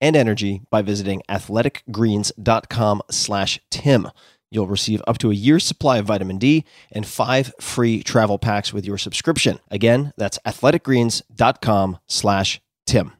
[0.00, 4.08] and energy by visiting athleticgreens.com slash tim.
[4.50, 8.72] You'll receive up to a year's supply of vitamin d and five free travel packs
[8.72, 9.58] with your subscription.
[9.70, 13.12] Again that's athleticgreens.com slash tim.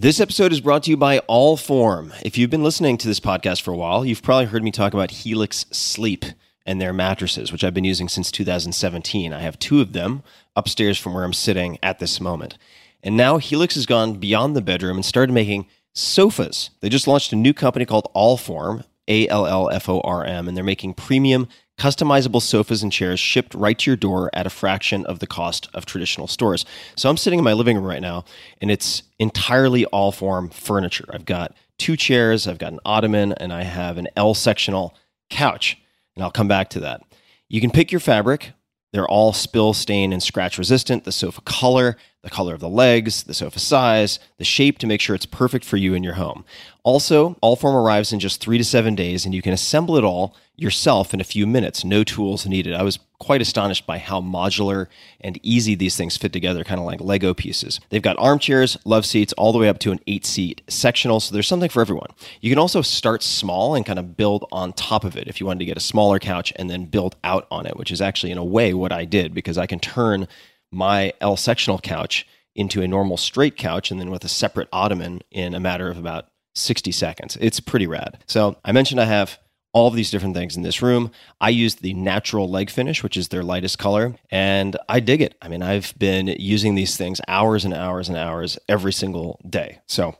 [0.00, 2.12] This episode is brought to you by Allform.
[2.22, 4.94] If you've been listening to this podcast for a while, you've probably heard me talk
[4.94, 6.24] about Helix Sleep
[6.68, 9.32] and their mattresses, which I've been using since 2017.
[9.32, 10.22] I have two of them
[10.54, 12.58] upstairs from where I'm sitting at this moment.
[13.02, 16.68] And now Helix has gone beyond the bedroom and started making sofas.
[16.80, 20.46] They just launched a new company called Allform, A L L F O R M,
[20.46, 24.50] and they're making premium customizable sofas and chairs shipped right to your door at a
[24.50, 26.66] fraction of the cost of traditional stores.
[26.96, 28.26] So I'm sitting in my living room right now,
[28.60, 31.06] and it's entirely Allform furniture.
[31.14, 34.94] I've got two chairs, I've got an ottoman, and I have an L sectional
[35.30, 35.78] couch.
[36.18, 37.02] And I'll come back to that.
[37.48, 38.50] You can pick your fabric.
[38.92, 41.04] They're all spill, stain, and scratch resistant.
[41.04, 45.00] The sofa color, the color of the legs, the sofa size, the shape to make
[45.00, 46.44] sure it's perfect for you and your home.
[46.82, 50.34] Also, Allform arrives in just three to seven days, and you can assemble it all
[50.56, 51.84] yourself in a few minutes.
[51.84, 52.74] No tools needed.
[52.74, 54.88] I was quite astonished by how modular
[55.20, 57.78] and easy these things fit together, kind of like Lego pieces.
[57.90, 61.32] They've got armchairs, love seats, all the way up to an eight seat sectional, so
[61.32, 62.10] there's something for everyone.
[62.40, 65.46] You can also start small and kind of build on top of it if you
[65.46, 68.32] wanted to get a smaller couch and then build out on it, which is actually,
[68.32, 70.26] in a way, what I did because I can turn
[70.70, 75.20] my L sectional couch into a normal straight couch and then with a separate ottoman
[75.30, 77.38] in a matter of about 60 seconds.
[77.40, 78.22] It's pretty rad.
[78.26, 79.38] So I mentioned I have
[79.72, 81.10] all of these different things in this room.
[81.40, 85.36] I used the natural leg finish, which is their lightest color, and I dig it.
[85.40, 89.78] I mean, I've been using these things hours and hours and hours every single day.
[89.86, 90.16] So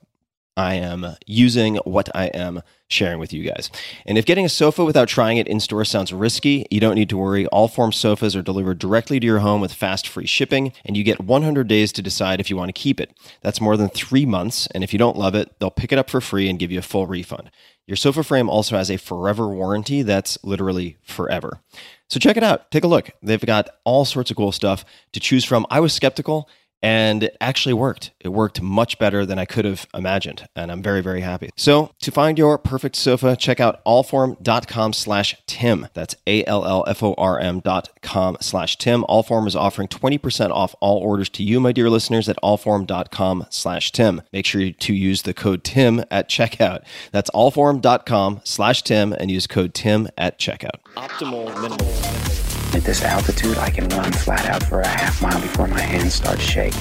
[0.58, 3.70] I am using what I am sharing with you guys.
[4.04, 7.10] And if getting a sofa without trying it in store sounds risky, you don't need
[7.10, 7.46] to worry.
[7.52, 11.20] Allform sofas are delivered directly to your home with fast free shipping, and you get
[11.20, 13.16] 100 days to decide if you want to keep it.
[13.40, 16.10] That's more than three months, and if you don't love it, they'll pick it up
[16.10, 17.52] for free and give you a full refund.
[17.86, 21.60] Your sofa frame also has a forever warranty that's literally forever.
[22.08, 22.70] So check it out.
[22.72, 23.10] Take a look.
[23.22, 25.66] They've got all sorts of cool stuff to choose from.
[25.70, 26.48] I was skeptical
[26.82, 28.12] and it actually worked.
[28.20, 31.50] It worked much better than I could have imagined, and I'm very, very happy.
[31.56, 35.88] So to find your perfect sofa, check out allform.com slash Tim.
[35.94, 39.04] That's A-L-L-F-O-R-M dot com slash Tim.
[39.08, 43.92] Allform is offering 20% off all orders to you, my dear listeners, at allform.com slash
[43.92, 44.22] Tim.
[44.32, 46.84] Make sure to use the code Tim at checkout.
[47.12, 50.80] That's allform.com slash Tim and use code Tim at checkout.
[50.96, 52.37] Optimal minimal.
[52.74, 56.14] At this altitude, I can run flat out for a half mile before my hands
[56.14, 56.80] start shaking.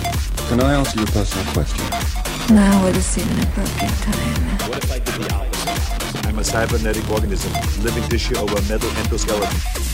[0.50, 1.86] Can I answer your personal question?
[2.54, 4.70] Now would seem an appropriate time.
[4.70, 6.26] What if I did the opposite?
[6.28, 7.54] I'm a cybernetic organism,
[7.84, 9.88] living tissue over metal endoskeleton.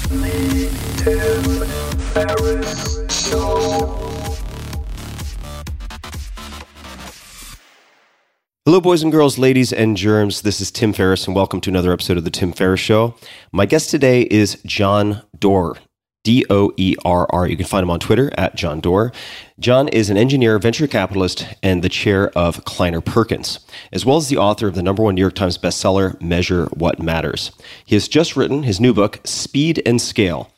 [8.65, 10.43] Hello, boys and girls, ladies and germs.
[10.43, 13.13] This is Tim Ferriss, and welcome to another episode of The Tim Ferriss Show.
[13.51, 15.75] My guest today is John Doerr.
[16.23, 17.45] D O E R R.
[17.45, 19.11] You can find him on Twitter at John Doerr.
[19.59, 23.59] John is an engineer, venture capitalist, and the chair of Kleiner Perkins,
[23.91, 27.03] as well as the author of the number one New York Times bestseller, Measure What
[27.03, 27.51] Matters.
[27.83, 30.49] He has just written his new book, Speed and Scale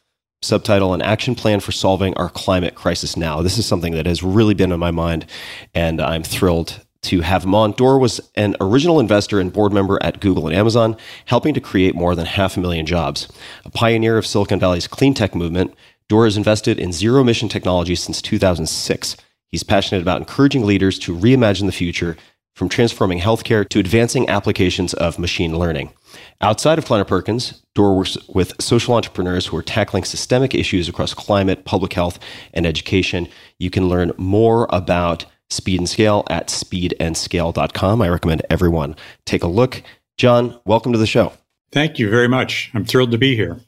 [0.43, 3.41] subtitle An Action Plan for Solving Our Climate Crisis Now.
[3.41, 5.25] This is something that has really been on my mind,
[5.73, 7.73] and I'm thrilled to have him on.
[7.79, 12.15] Was an original investor and board member at Google and Amazon, helping to create more
[12.15, 13.27] than half a million jobs.
[13.63, 15.73] A pioneer of Silicon Valley's clean tech movement,
[16.07, 19.17] Doerr has invested in zero emission technology since 2006.
[19.47, 22.17] He's passionate about encouraging leaders to reimagine the future
[22.55, 25.91] from transforming healthcare to advancing applications of machine learning.
[26.41, 31.13] Outside of Kleiner Perkins, Doerr works with social entrepreneurs who are tackling systemic issues across
[31.13, 32.17] climate, public health,
[32.53, 33.27] and education.
[33.59, 38.01] You can learn more about Speed and Scale at speedandscale.com.
[38.01, 38.95] I recommend everyone
[39.25, 39.83] take a look.
[40.17, 41.33] John, welcome to the show.
[41.71, 42.71] Thank you very much.
[42.73, 43.59] I'm thrilled to be here.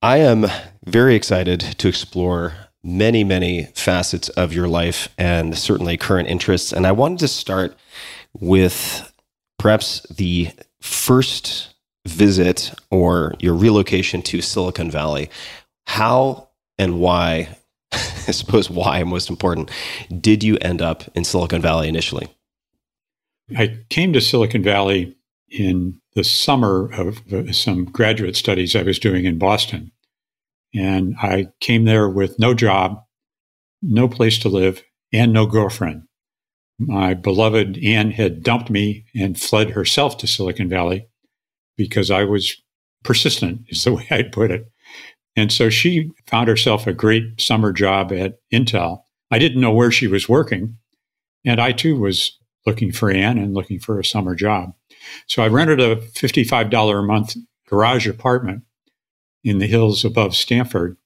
[0.00, 0.46] I am
[0.84, 2.54] very excited to explore
[2.84, 6.72] many, many facets of your life and certainly current interests.
[6.72, 7.76] And I wanted to start
[8.38, 9.12] with
[9.58, 10.50] perhaps the
[10.80, 11.74] first
[12.06, 15.30] visit or your relocation to Silicon Valley.
[15.86, 16.48] How
[16.78, 17.57] and why,
[17.92, 19.70] I suppose why most important,
[20.20, 22.28] did you end up in Silicon Valley initially?
[23.56, 25.16] I came to Silicon Valley
[25.50, 27.22] in the summer of
[27.54, 29.92] some graduate studies I was doing in Boston.
[30.74, 33.02] And I came there with no job,
[33.80, 34.82] no place to live,
[35.12, 36.02] and no girlfriend.
[36.78, 41.08] My beloved Anne had dumped me and fled herself to Silicon Valley
[41.76, 42.60] because I was
[43.02, 44.70] persistent, is the way I'd put it.
[45.38, 49.02] And so she found herself a great summer job at Intel.
[49.30, 50.76] I didn't know where she was working.
[51.44, 52.36] And I too was
[52.66, 54.74] looking for Anne and looking for a summer job.
[55.28, 57.36] So I rented a $55 a month
[57.68, 58.64] garage apartment
[59.44, 60.96] in the hills above Stanford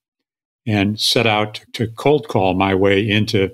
[0.66, 3.50] and set out to cold call my way into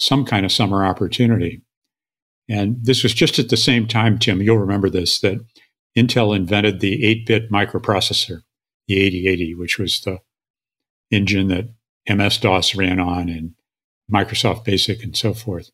[0.00, 1.62] some kind of summer opportunity.
[2.48, 5.38] And this was just at the same time, Tim, you'll remember this, that
[5.96, 8.42] Intel invented the 8 bit microprocessor,
[8.90, 10.18] the 8080, which was the
[11.12, 11.68] engine that
[12.08, 13.54] MS DOS ran on and
[14.12, 15.70] Microsoft Basic and so forth.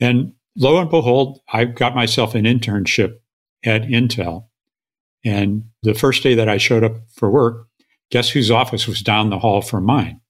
[0.00, 3.14] And lo and behold, I got myself an internship
[3.64, 4.48] at Intel.
[5.24, 7.68] And the first day that I showed up for work,
[8.10, 10.20] guess whose office was down the hall from mine?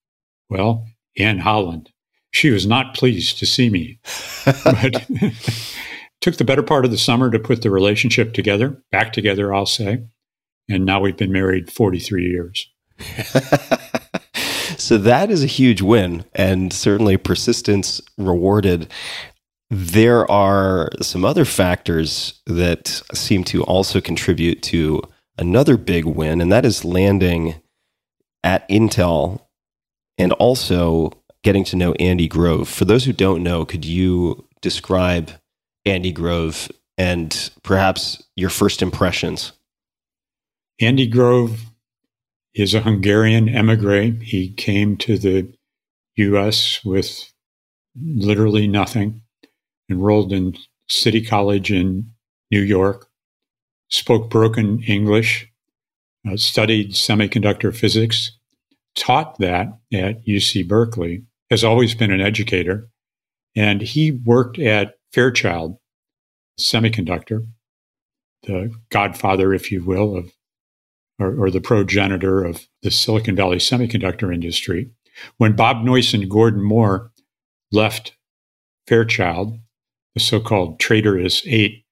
[0.48, 0.86] Well,
[1.18, 1.90] Anne Howland.
[2.30, 3.98] She was not pleased to see me,
[4.44, 5.06] but
[6.20, 9.66] took the better part of the summer to put the relationship together, back together, I'll
[9.66, 10.04] say.
[10.68, 12.68] And now we've been married 43 years.
[14.78, 18.90] so that is a huge win and certainly persistence rewarded.
[19.70, 25.02] There are some other factors that seem to also contribute to
[25.38, 27.54] another big win, and that is landing
[28.44, 29.40] at Intel
[30.18, 31.12] and also
[31.42, 32.68] getting to know Andy Grove.
[32.68, 35.32] For those who don't know, could you describe
[35.84, 39.52] Andy Grove and perhaps your first impressions?
[40.82, 41.66] Andy Grove
[42.56, 44.10] is a Hungarian emigre.
[44.20, 45.54] He came to the
[46.16, 47.32] US with
[47.94, 49.22] literally nothing,
[49.88, 50.56] enrolled in
[50.88, 52.10] City College in
[52.50, 53.06] New York,
[53.90, 55.48] spoke broken English,
[56.28, 58.36] uh, studied semiconductor physics,
[58.96, 62.88] taught that at UC Berkeley, has always been an educator.
[63.54, 65.76] And he worked at Fairchild
[66.58, 67.46] Semiconductor,
[68.42, 70.32] the godfather, if you will, of
[71.22, 74.90] or, or the progenitor of the Silicon Valley semiconductor industry.
[75.36, 77.12] When Bob Noyce and Gordon Moore
[77.70, 78.16] left
[78.86, 79.58] Fairchild,
[80.14, 81.84] the so called traitorous eight,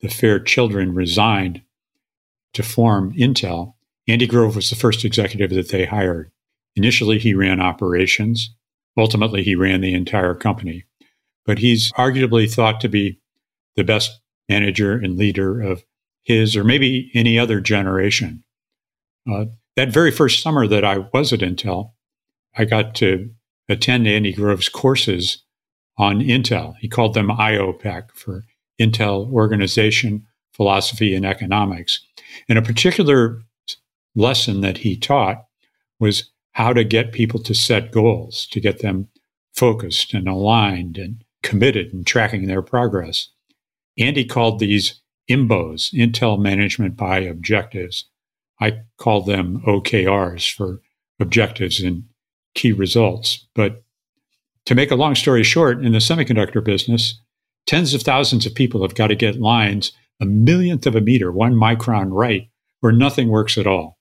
[0.00, 1.62] the Fair children resigned
[2.54, 3.74] to form Intel.
[4.06, 6.30] Andy Grove was the first executive that they hired.
[6.76, 8.54] Initially, he ran operations.
[8.96, 10.84] Ultimately, he ran the entire company.
[11.44, 13.20] But he's arguably thought to be
[13.76, 15.84] the best manager and leader of
[16.22, 18.44] his or maybe any other generation.
[19.30, 21.92] Uh, that very first summer that I was at Intel,
[22.56, 23.30] I got to
[23.68, 25.44] attend Andy Grove's courses
[25.96, 26.76] on Intel.
[26.78, 28.44] He called them IOPEC for
[28.80, 32.00] Intel Organization, Philosophy, and Economics.
[32.48, 33.42] And a particular
[34.14, 35.44] lesson that he taught
[36.00, 39.08] was how to get people to set goals, to get them
[39.54, 43.28] focused and aligned and committed and tracking their progress.
[43.98, 48.06] Andy called these IMBOs, Intel Management by Objectives.
[48.60, 50.80] I call them OKRs for
[51.20, 52.04] objectives and
[52.54, 53.46] key results.
[53.54, 53.82] But
[54.66, 57.20] to make a long story short, in the semiconductor business,
[57.66, 61.30] tens of thousands of people have got to get lines a millionth of a meter,
[61.30, 62.48] one micron right,
[62.80, 63.98] where nothing works at all.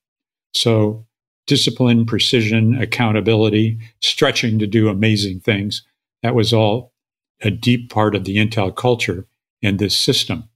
[0.53, 1.05] So,
[1.45, 5.83] discipline, precision, accountability, stretching to do amazing things
[6.23, 6.93] that was all
[7.41, 9.27] a deep part of the Intel culture
[9.61, 10.49] in this system.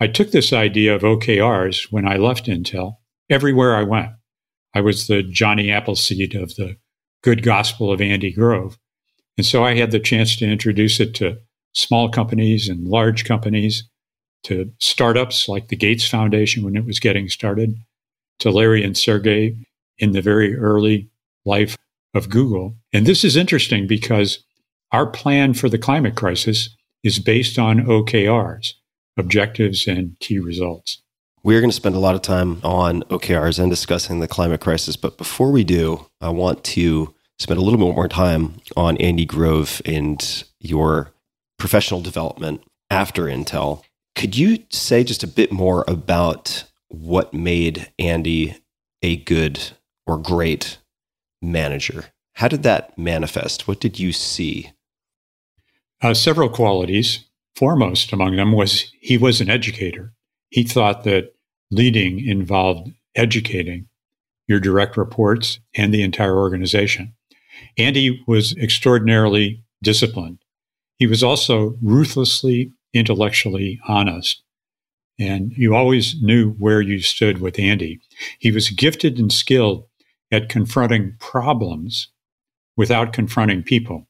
[0.00, 2.98] I took this idea of OKRs when I left Intel
[3.30, 4.10] everywhere I went.
[4.74, 6.76] I was the Johnny Appleseed of the
[7.22, 8.78] good gospel of Andy Grove.
[9.36, 11.38] And so I had the chance to introduce it to
[11.74, 13.88] small companies and large companies
[14.44, 17.76] to startups like the Gates Foundation when it was getting started,
[18.38, 19.56] to Larry and Sergey
[19.98, 21.08] in the very early
[21.44, 21.76] life
[22.14, 22.76] of Google.
[22.92, 24.44] And this is interesting because
[24.92, 26.70] our plan for the climate crisis
[27.02, 28.74] is based on OKRs,
[29.16, 31.02] objectives and key results.
[31.46, 34.96] We're going to spend a lot of time on OKRs and discussing the climate crisis.
[34.96, 39.24] But before we do, I want to spend a little bit more time on Andy
[39.24, 41.12] Grove and your
[41.56, 43.84] professional development after Intel.
[44.16, 48.56] Could you say just a bit more about what made Andy
[49.00, 49.70] a good
[50.04, 50.78] or great
[51.40, 52.06] manager?
[52.32, 53.68] How did that manifest?
[53.68, 54.72] What did you see?
[56.02, 57.20] Uh, several qualities.
[57.54, 60.12] Foremost among them was he was an educator.
[60.50, 61.35] He thought that
[61.70, 63.86] leading involved educating
[64.46, 67.14] your direct reports and the entire organization.
[67.76, 70.38] Andy was extraordinarily disciplined.
[70.98, 74.42] He was also ruthlessly intellectually honest.
[75.18, 78.00] And you always knew where you stood with Andy.
[78.38, 79.86] He was gifted and skilled
[80.30, 82.08] at confronting problems
[82.76, 84.06] without confronting people.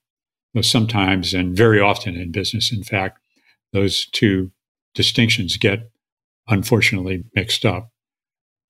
[0.62, 3.18] Sometimes and very often in business, in fact,
[3.72, 4.50] those two
[4.94, 5.90] distinctions get
[6.48, 7.90] unfortunately mixed up.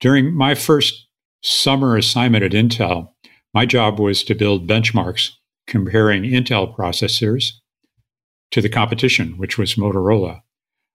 [0.00, 1.06] During my first
[1.42, 3.10] summer assignment at Intel,
[3.54, 5.30] my job was to build benchmarks
[5.66, 7.52] comparing Intel processors
[8.50, 10.40] to the competition, which was Motorola.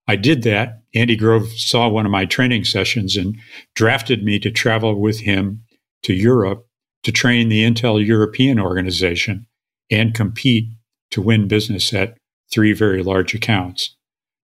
[0.07, 0.81] I did that.
[0.93, 3.37] Andy Grove saw one of my training sessions and
[3.75, 5.63] drafted me to travel with him
[6.03, 6.65] to Europe
[7.03, 9.47] to train the Intel European organization
[9.89, 10.69] and compete
[11.11, 12.17] to win business at
[12.51, 13.95] three very large accounts.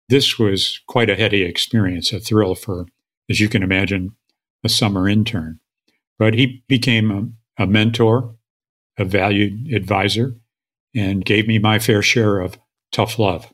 [0.09, 2.85] This was quite a heady experience, a thrill for,
[3.29, 4.15] as you can imagine,
[4.63, 5.59] a summer intern.
[6.17, 7.11] But he became
[7.57, 8.35] a, a mentor,
[8.97, 10.35] a valued advisor,
[10.95, 12.57] and gave me my fair share of
[12.91, 13.53] tough love.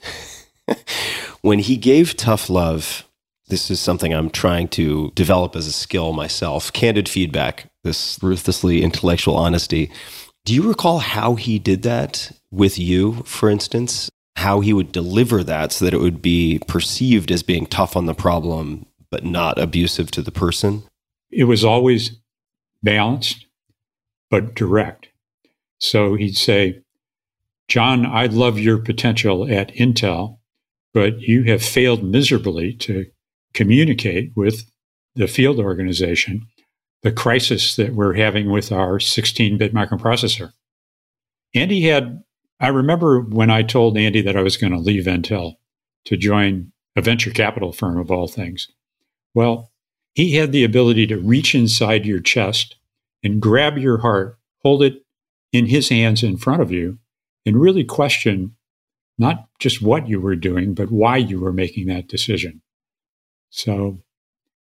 [1.42, 3.06] when he gave tough love,
[3.48, 8.82] this is something I'm trying to develop as a skill myself candid feedback, this ruthlessly
[8.82, 9.90] intellectual honesty.
[10.46, 14.10] Do you recall how he did that with you, for instance?
[14.36, 18.06] How he would deliver that so that it would be perceived as being tough on
[18.06, 20.82] the problem, but not abusive to the person?
[21.30, 22.18] It was always
[22.82, 23.46] balanced,
[24.30, 25.08] but direct.
[25.78, 26.82] So he'd say,
[27.68, 30.38] John, I love your potential at Intel,
[30.92, 33.06] but you have failed miserably to
[33.52, 34.70] communicate with
[35.14, 36.46] the field organization
[37.02, 40.52] the crisis that we're having with our 16 bit microprocessor.
[41.54, 42.23] And he had,
[42.64, 45.56] I remember when I told Andy that I was going to leave Intel
[46.06, 48.68] to join a venture capital firm of all things.
[49.34, 49.70] Well,
[50.14, 52.76] he had the ability to reach inside your chest
[53.22, 55.04] and grab your heart, hold it
[55.52, 56.96] in his hands in front of you,
[57.44, 58.56] and really question
[59.18, 62.62] not just what you were doing, but why you were making that decision.
[63.50, 63.98] So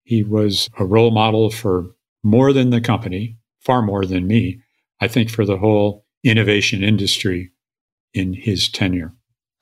[0.03, 4.63] he was a role model for more than the company, far more than me,
[5.01, 7.53] I think for the whole innovation industry
[8.15, 9.13] in his tenure.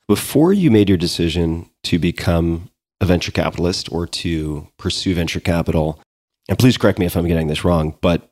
[0.07, 2.69] Before you made your decision to become
[3.01, 5.99] a venture capitalist or to pursue venture capital,
[6.47, 8.31] and please correct me if I'm getting this wrong, but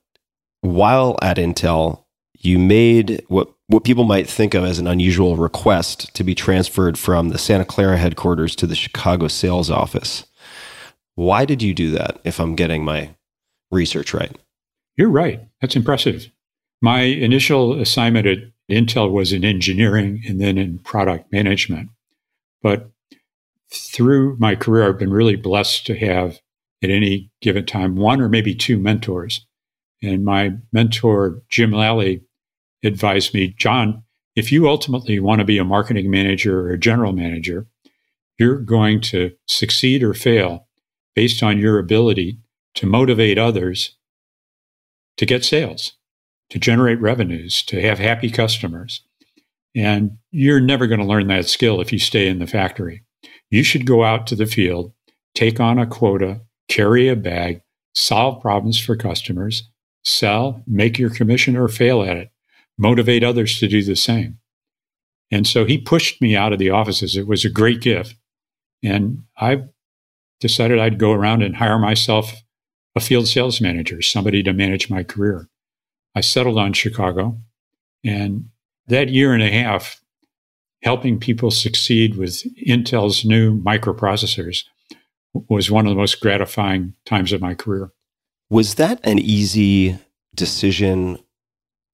[0.61, 2.03] while at Intel,
[2.37, 6.97] you made what, what people might think of as an unusual request to be transferred
[6.97, 10.25] from the Santa Clara headquarters to the Chicago sales office.
[11.15, 13.15] Why did you do that, if I'm getting my
[13.71, 14.35] research right?
[14.97, 15.41] You're right.
[15.61, 16.29] That's impressive.
[16.81, 18.37] My initial assignment at
[18.69, 21.89] Intel was in engineering and then in product management.
[22.61, 22.91] But
[23.73, 26.39] through my career, I've been really blessed to have
[26.83, 29.45] at any given time one or maybe two mentors.
[30.01, 32.21] And my mentor, Jim Lally,
[32.83, 34.03] advised me, John,
[34.35, 37.67] if you ultimately want to be a marketing manager or a general manager,
[38.39, 40.67] you're going to succeed or fail
[41.15, 42.39] based on your ability
[42.75, 43.97] to motivate others
[45.17, 45.93] to get sales,
[46.51, 49.01] to generate revenues, to have happy customers.
[49.73, 53.03] And you're never going to learn that skill if you stay in the factory.
[53.49, 54.93] You should go out to the field,
[55.33, 57.61] take on a quota, carry a bag,
[57.95, 59.69] solve problems for customers,
[60.03, 62.31] sell, make your commission or fail at it,
[62.77, 64.37] motivate others to do the same.
[65.31, 67.15] And so he pushed me out of the offices.
[67.15, 68.15] It was a great gift.
[68.83, 69.63] And I
[70.41, 72.43] decided I'd go around and hire myself
[72.93, 75.47] a field sales manager, somebody to manage my career.
[76.15, 77.39] I settled on Chicago.
[78.03, 78.49] And
[78.87, 80.01] that year and a half,
[80.83, 84.63] helping people succeed with Intel's new microprocessors
[85.33, 87.91] was one of the most gratifying times of my career.
[88.49, 89.97] Was that an easy
[90.35, 91.19] decision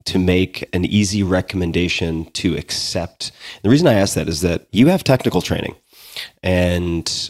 [0.05, 3.31] to make an easy recommendation to accept?
[3.61, 5.75] The reason I ask that is that you have technical training
[6.41, 7.29] and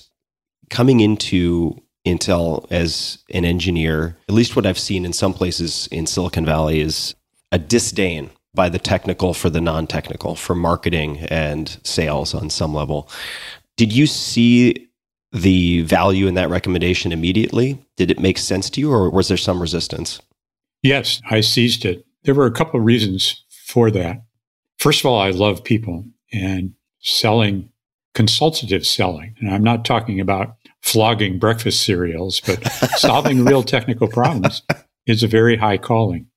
[0.69, 6.07] coming into Intel as an engineer, at least what I've seen in some places in
[6.07, 7.15] Silicon Valley, is
[7.51, 12.73] a disdain by the technical for the non technical, for marketing and sales on some
[12.73, 13.09] level.
[13.77, 14.87] Did you see
[15.31, 17.77] the value in that recommendation immediately?
[17.95, 20.21] Did it make sense to you, or was there some resistance?
[20.83, 22.05] Yes, I seized it.
[22.23, 24.23] There were a couple of reasons for that.
[24.79, 27.69] First of all, I love people and selling,
[28.13, 29.35] consultative selling.
[29.39, 32.63] And I'm not talking about flogging breakfast cereals, but
[32.97, 34.61] solving real technical problems
[35.05, 36.27] is a very high calling.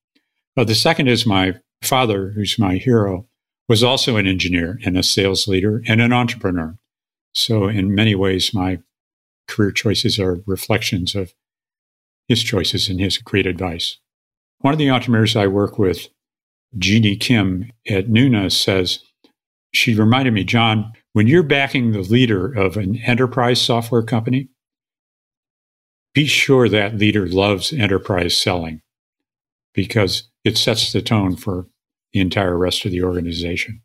[0.56, 3.26] Uh, the second is my father, who's my hero,
[3.68, 6.76] was also an engineer and a sales leader and an entrepreneur.
[7.32, 8.80] So, in many ways, my
[9.47, 11.32] career choices are reflections of
[12.26, 13.99] his choices and his great advice.
[14.59, 16.09] One of the entrepreneurs I work with,
[16.76, 19.00] Jini Kim at Nuna, says,
[19.73, 24.49] she reminded me, John, when you're backing the leader of an enterprise software company,
[26.14, 28.83] be sure that leader loves enterprise selling
[29.75, 31.67] because it sets the tone for
[32.12, 33.83] the entire rest of the organization.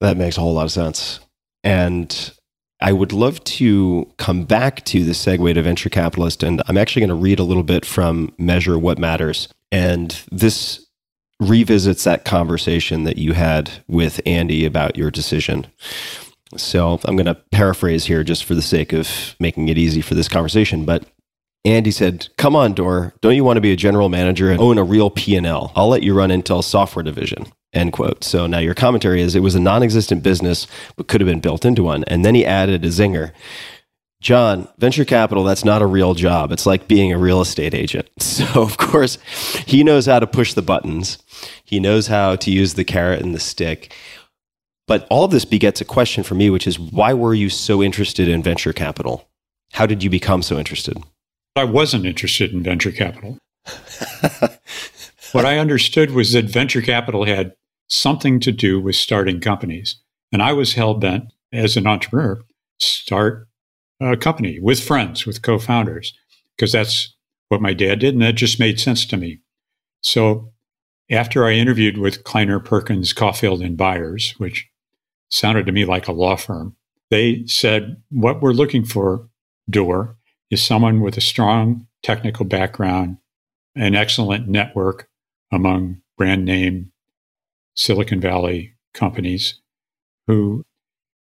[0.00, 1.20] That makes a whole lot of sense.
[1.62, 2.32] And
[2.80, 6.42] I would love to come back to the segue to venture capitalist.
[6.42, 9.48] And I'm actually going to read a little bit from Measure What Matters.
[9.70, 10.86] And this
[11.40, 15.66] revisits that conversation that you had with Andy about your decision.
[16.56, 20.14] So I'm going to paraphrase here just for the sake of making it easy for
[20.14, 20.84] this conversation.
[20.84, 21.04] But
[21.64, 23.12] Andy said, "Come on, Doerr.
[23.20, 25.72] Don't you want to be a general manager and own a real P&L?
[25.76, 28.24] I'll let you run Intel's software division." End quote.
[28.24, 30.66] So now your commentary is it was a non-existent business,
[30.96, 32.02] but could have been built into one.
[32.08, 33.30] And then he added a zinger.
[34.20, 36.52] John, venture capital, that's not a real job.
[36.52, 38.08] It's like being a real estate agent.
[38.40, 39.18] So, of course,
[39.66, 41.18] he knows how to push the buttons.
[41.62, 43.92] He knows how to use the carrot and the stick.
[44.86, 47.82] But all of this begets a question for me, which is why were you so
[47.82, 49.28] interested in venture capital?
[49.72, 50.96] How did you become so interested?
[51.54, 53.36] I wasn't interested in venture capital.
[55.32, 57.52] what I understood was that venture capital had
[57.88, 60.00] something to do with starting companies.
[60.32, 62.40] And I was hell bent as an entrepreneur,
[62.78, 63.48] start
[64.00, 66.14] a company with friends, with co founders,
[66.56, 67.14] because that's
[67.48, 68.14] what my dad did.
[68.14, 69.40] And that just made sense to me.
[70.02, 70.52] So
[71.10, 74.68] after I interviewed with Kleiner Perkins, Caufield, and Byers, which
[75.28, 76.76] sounded to me like a law firm,
[77.10, 79.28] they said, What we're looking for,
[79.68, 80.16] Doerr,
[80.50, 83.18] is someone with a strong technical background,
[83.74, 85.08] an excellent network
[85.52, 86.92] among brand name
[87.74, 89.60] Silicon Valley companies
[90.26, 90.64] who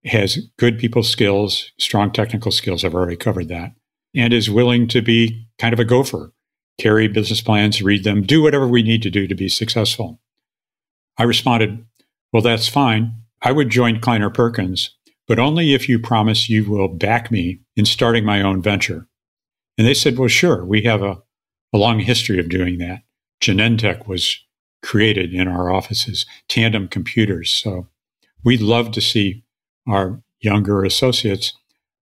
[0.05, 2.85] has good people skills, strong technical skills.
[2.85, 3.73] I've already covered that.
[4.15, 6.33] And is willing to be kind of a gopher,
[6.81, 10.21] carry business plans, read them, do whatever we need to do to be successful.
[11.17, 11.85] I responded,
[12.33, 13.15] Well, that's fine.
[13.43, 17.87] I would join Kleiner Perkins, but only if you promise you will back me in
[17.87, 19.07] starting my own venture.
[19.79, 21.23] And they said, well, sure, we have a,
[21.73, 23.03] a long history of doing that.
[23.41, 24.39] Genentech was
[24.83, 27.51] created in our offices, tandem computers.
[27.51, 27.89] So
[28.45, 29.45] we'd love to see
[29.91, 31.53] our younger associates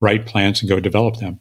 [0.00, 1.40] write plans and go develop them.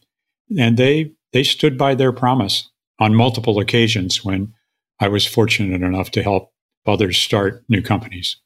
[0.57, 4.53] And they, they stood by their promise on multiple occasions when
[4.99, 6.51] I was fortunate enough to help
[6.85, 8.37] others start new companies.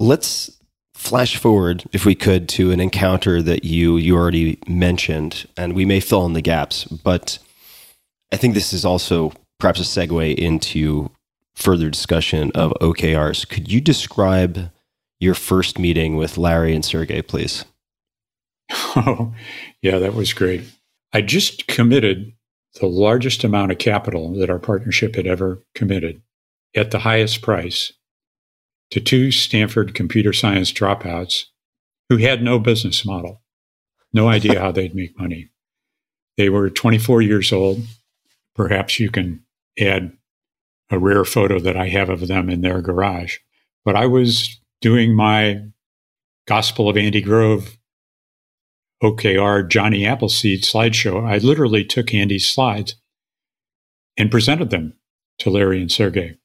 [0.00, 0.58] Let's
[0.94, 5.84] flash forward, if we could, to an encounter that you you already mentioned, and we
[5.84, 6.84] may fill in the gaps.
[6.84, 7.38] But
[8.32, 11.10] I think this is also perhaps a segue into
[11.54, 13.48] further discussion of OKRs.
[13.48, 14.70] Could you describe
[15.18, 17.64] your first meeting with Larry and Sergey, please?
[18.70, 19.34] Oh,
[19.82, 20.62] yeah, that was great.
[21.12, 22.32] I just committed
[22.80, 26.22] the largest amount of capital that our partnership had ever committed
[26.74, 27.92] at the highest price
[28.90, 31.44] to two Stanford computer science dropouts
[32.08, 33.42] who had no business model,
[34.12, 35.50] no idea how they'd make money.
[36.36, 37.82] They were 24 years old.
[38.54, 39.42] Perhaps you can
[39.78, 40.12] add
[40.90, 43.38] a rare photo that I have of them in their garage.
[43.84, 45.62] But I was doing my
[46.46, 47.76] Gospel of Andy Grove
[49.02, 51.28] OKR Johnny Appleseed slideshow.
[51.28, 52.96] I literally took Andy's slides
[54.16, 54.94] and presented them
[55.38, 56.38] to Larry and Sergey.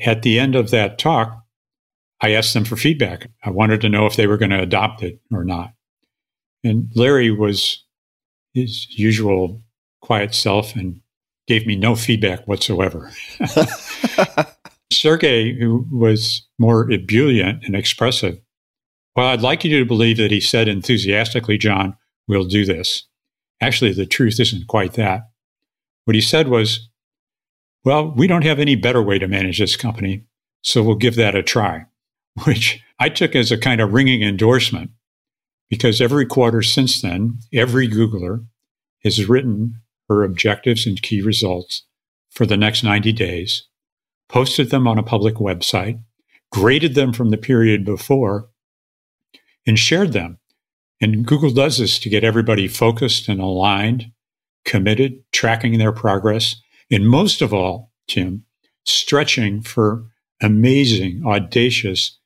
[0.00, 1.44] At the end of that talk,
[2.20, 3.30] I asked them for feedback.
[3.44, 5.74] I wanted to know if they were going to adopt it or not.
[6.64, 7.84] And Larry was
[8.54, 9.62] his usual
[10.00, 11.00] quiet self and
[11.46, 13.10] gave me no feedback whatsoever.
[14.92, 18.38] Sergey, who was more ebullient and expressive,
[19.16, 21.96] well, I'd like you to believe that he said enthusiastically, John,
[22.28, 23.06] we'll do this.
[23.60, 25.28] Actually, the truth isn't quite that.
[26.04, 26.88] What he said was,
[27.84, 30.24] well, we don't have any better way to manage this company,
[30.62, 31.84] so we'll give that a try,
[32.44, 34.90] which I took as a kind of ringing endorsement
[35.72, 38.44] because every quarter since then, every Googler
[39.04, 41.84] has written her objectives and key results
[42.30, 43.64] for the next 90 days,
[44.32, 46.00] posted them on a public website,
[46.50, 48.48] graded them from the period before,
[49.66, 50.38] and shared them.
[51.00, 54.10] And Google does this to get everybody focused and aligned,
[54.64, 56.56] committed, tracking their progress,
[56.90, 58.44] and most of all, Tim,
[58.84, 60.06] stretching for
[60.40, 62.18] amazing, audacious,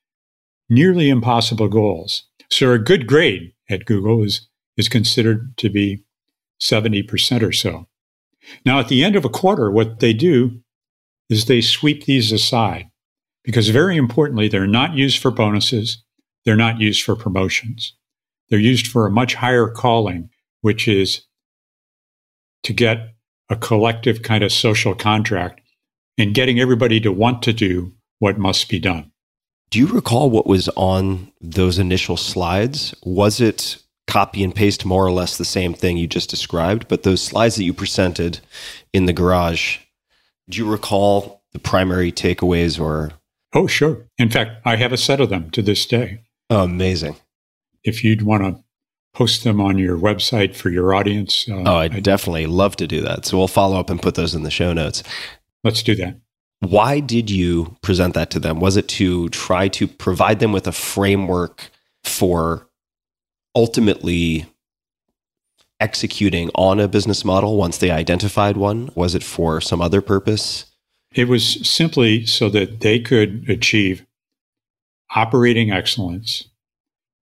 [0.68, 2.24] nearly impossible goals.
[2.50, 6.04] So a good grade at Google is, is considered to be
[6.60, 7.88] 70% or so.
[8.64, 10.62] Now, at the end of a quarter, what they do
[11.28, 12.86] is they sweep these aside
[13.44, 16.02] because, very importantly, they're not used for bonuses,
[16.44, 17.94] they're not used for promotions.
[18.48, 21.22] They're used for a much higher calling, which is
[22.62, 23.14] to get
[23.50, 25.60] a collective kind of social contract
[26.18, 29.10] and getting everybody to want to do what must be done.
[29.70, 32.94] Do you recall what was on those initial slides?
[33.04, 36.86] Was it copy and paste more or less the same thing you just described?
[36.88, 38.40] But those slides that you presented
[38.92, 39.78] in the garage,
[40.48, 43.12] do you recall the primary takeaways or?
[43.54, 44.06] Oh, sure.
[44.18, 46.20] In fact, I have a set of them to this day.
[46.50, 47.16] Oh, amazing.
[47.84, 48.62] If you'd want to
[49.16, 51.48] post them on your website for your audience.
[51.48, 53.24] Uh, oh, I'd definitely love to do that.
[53.24, 55.02] So we'll follow up and put those in the show notes.
[55.64, 56.20] Let's do that.
[56.60, 58.60] Why did you present that to them?
[58.60, 61.70] Was it to try to provide them with a framework
[62.04, 62.68] for
[63.54, 64.46] ultimately
[65.80, 68.90] executing on a business model once they identified one?
[68.94, 70.66] Was it for some other purpose?
[71.14, 74.04] It was simply so that they could achieve
[75.14, 76.48] operating excellence,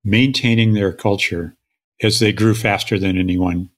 [0.05, 1.57] maintaining their culture
[2.03, 3.71] as they grew faster than anyone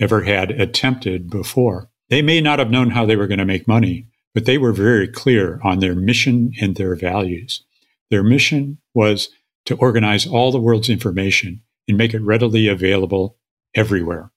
[0.00, 1.90] ever had attempted before.
[2.08, 4.72] They may not have known how they were going to make money, but they were
[4.72, 7.64] very clear on their mission and their values.
[8.10, 9.28] Their mission was
[9.66, 13.37] to organize all the world's information and make it readily available
[13.74, 14.30] everywhere.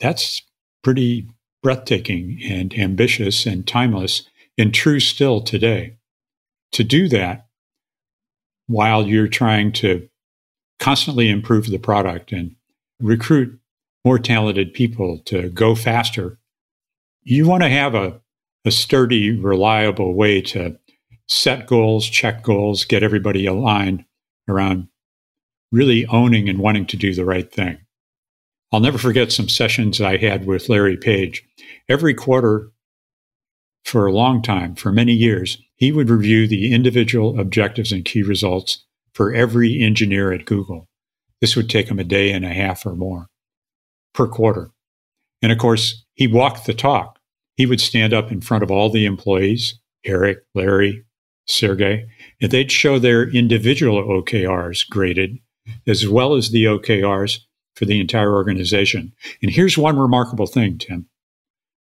[0.00, 0.42] That's
[0.82, 1.28] pretty
[1.62, 5.96] breathtaking and ambitious and timeless and true still today.
[6.72, 7.46] To do that
[8.66, 10.08] while you're trying to
[10.80, 12.56] constantly improve the product and
[13.00, 13.58] recruit
[14.04, 16.38] more talented people to go faster,
[17.22, 18.20] you want to have a
[18.64, 20.78] a sturdy, reliable way to
[21.28, 24.04] set goals, check goals, get everybody aligned
[24.48, 24.88] around
[25.70, 27.78] really owning and wanting to do the right thing.
[28.74, 31.46] I'll never forget some sessions I had with Larry Page.
[31.88, 32.72] Every quarter,
[33.84, 38.24] for a long time, for many years, he would review the individual objectives and key
[38.24, 40.88] results for every engineer at Google.
[41.40, 43.28] This would take him a day and a half or more
[44.12, 44.72] per quarter.
[45.40, 47.20] And of course, he walked the talk.
[47.56, 51.04] He would stand up in front of all the employees, Eric, Larry,
[51.46, 52.08] Sergey,
[52.42, 55.38] and they'd show their individual OKRs graded,
[55.86, 57.38] as well as the OKRs
[57.76, 59.12] for the entire organization.
[59.42, 61.06] And here's one remarkable thing, Tim.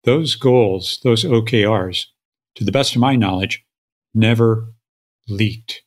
[0.03, 2.05] Those goals, those OKRs,
[2.55, 3.65] to the best of my knowledge,
[4.13, 4.73] never
[5.27, 5.83] leaked.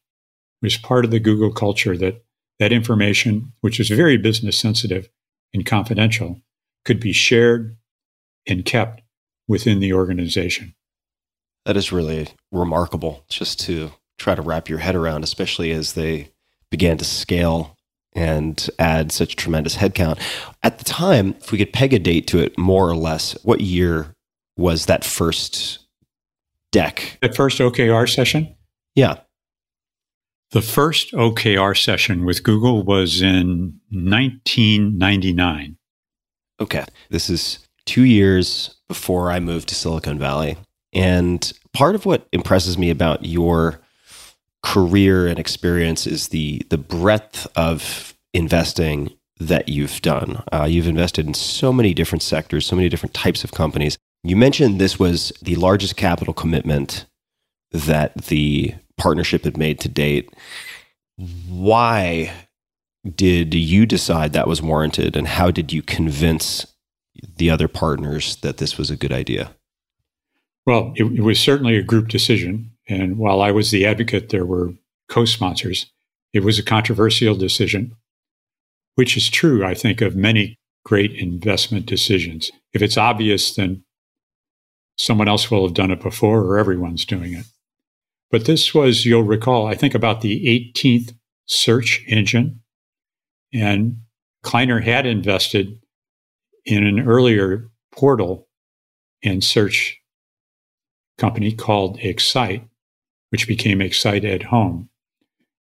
[0.63, 2.25] It was part of the Google culture that
[2.59, 5.09] that information, which was very business sensitive
[5.55, 6.41] and confidential,
[6.85, 7.77] could be shared
[8.47, 9.03] and kept
[9.47, 10.75] within the organization.
[11.65, 16.31] That is really remarkable just to try to wrap your head around, especially as they
[16.71, 17.78] began to scale
[18.14, 20.21] and add such tremendous headcount.
[20.62, 23.61] At the time, if we could peg a date to it more or less, what
[23.61, 24.14] year
[24.57, 25.79] was that first
[26.73, 27.18] deck?
[27.23, 28.55] That first OKR session?
[28.94, 29.21] Yeah.
[30.51, 35.77] The first OKR session with Google was in 1999.
[36.61, 36.85] Okay.
[37.11, 40.57] This is two years before I moved to Silicon Valley.
[40.92, 43.81] And part of what impresses me about your
[44.62, 50.42] career and experience is the the breadth of investing that you've done.
[50.53, 53.97] Uh, you've invested in so many different sectors, so many different types of companies.
[54.25, 57.07] You mentioned this was the largest capital commitment
[57.71, 60.31] that the partnership had made to date.
[61.47, 62.33] Why
[63.09, 66.66] did you decide that was warranted, and how did you convince
[67.37, 69.55] the other partners that this was a good idea?
[70.66, 72.71] Well, it, it was certainly a group decision.
[72.88, 74.72] And while I was the advocate, there were
[75.09, 75.90] co sponsors.
[76.33, 77.94] It was a controversial decision,
[78.94, 82.51] which is true, I think, of many great investment decisions.
[82.72, 83.85] If it's obvious, then
[84.96, 87.44] someone else will have done it before or everyone's doing it.
[88.31, 91.14] But this was, you'll recall, I think about the 18th
[91.46, 92.61] search engine.
[93.53, 93.98] And
[94.42, 95.79] Kleiner had invested
[96.64, 98.48] in an earlier portal
[99.22, 100.01] and search
[101.16, 102.64] company called Excite,
[103.31, 104.88] which became Excite at Home.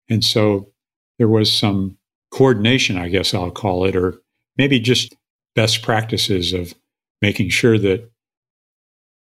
[0.08, 0.70] And so
[1.18, 1.98] there was some
[2.30, 4.20] coordination, I guess I'll call it, or
[4.56, 5.14] maybe just
[5.54, 6.74] best practices of
[7.20, 8.10] making sure that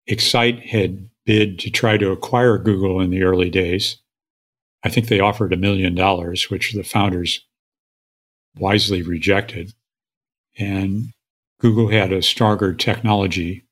[0.07, 3.97] Excite had bid to try to acquire Google in the early days.
[4.83, 7.41] I think they offered a million dollars, which the founders
[8.59, 9.73] wisely rejected.
[10.59, 11.13] And
[11.61, 13.65] Google had a stronger technology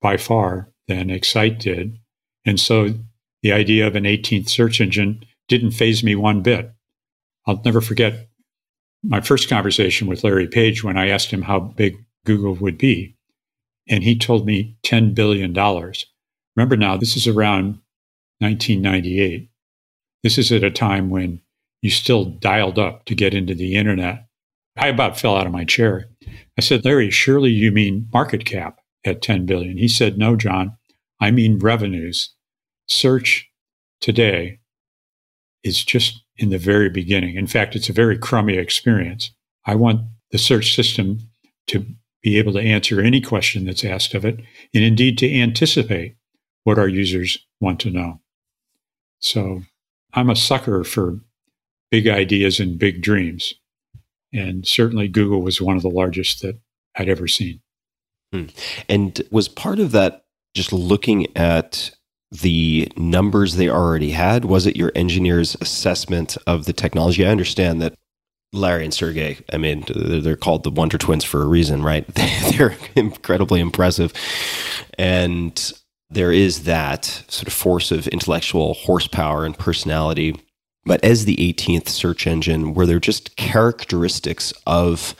[0.00, 1.98] by far than Excite did.
[2.46, 2.94] And so
[3.42, 6.72] the idea of an 18th search engine didn't phase me one bit.
[7.46, 8.28] I'll never forget
[9.02, 13.16] my first conversation with Larry Page when I asked him how big Google would be.
[13.88, 15.54] And he told me $10 billion.
[16.56, 17.80] Remember now, this is around
[18.38, 19.50] 1998.
[20.22, 21.40] This is at a time when
[21.82, 24.26] you still dialed up to get into the internet.
[24.76, 26.08] I about fell out of my chair.
[26.58, 29.78] I said, Larry, surely you mean market cap at 10 billion.
[29.78, 30.76] He said, No, John,
[31.20, 32.34] I mean revenues.
[32.90, 33.48] Search
[34.00, 34.58] today
[35.62, 37.36] is just in the very beginning.
[37.36, 39.30] In fact, it's a very crummy experience.
[39.64, 41.20] I want the search system
[41.68, 41.86] to
[42.22, 44.40] be able to answer any question that's asked of it,
[44.74, 46.16] and indeed to anticipate
[46.64, 48.20] what our users want to know.
[49.20, 49.62] So
[50.12, 51.20] I'm a sucker for
[51.90, 53.54] big ideas and big dreams.
[54.32, 56.58] And certainly Google was one of the largest that
[56.96, 57.60] I'd ever seen.
[58.32, 58.46] Hmm.
[58.88, 60.24] And was part of that
[60.54, 61.90] just looking at
[62.30, 64.44] the numbers they already had?
[64.44, 67.26] Was it your engineer's assessment of the technology?
[67.26, 67.94] I understand that
[68.52, 72.04] Larry and Sergey, I mean, they're called the Wonder Twins for a reason, right?
[72.56, 74.12] They're incredibly impressive.
[74.98, 75.72] And
[76.08, 80.34] there is that sort of force of intellectual horsepower and personality.
[80.84, 85.14] But as the 18th search engine, were there just characteristics of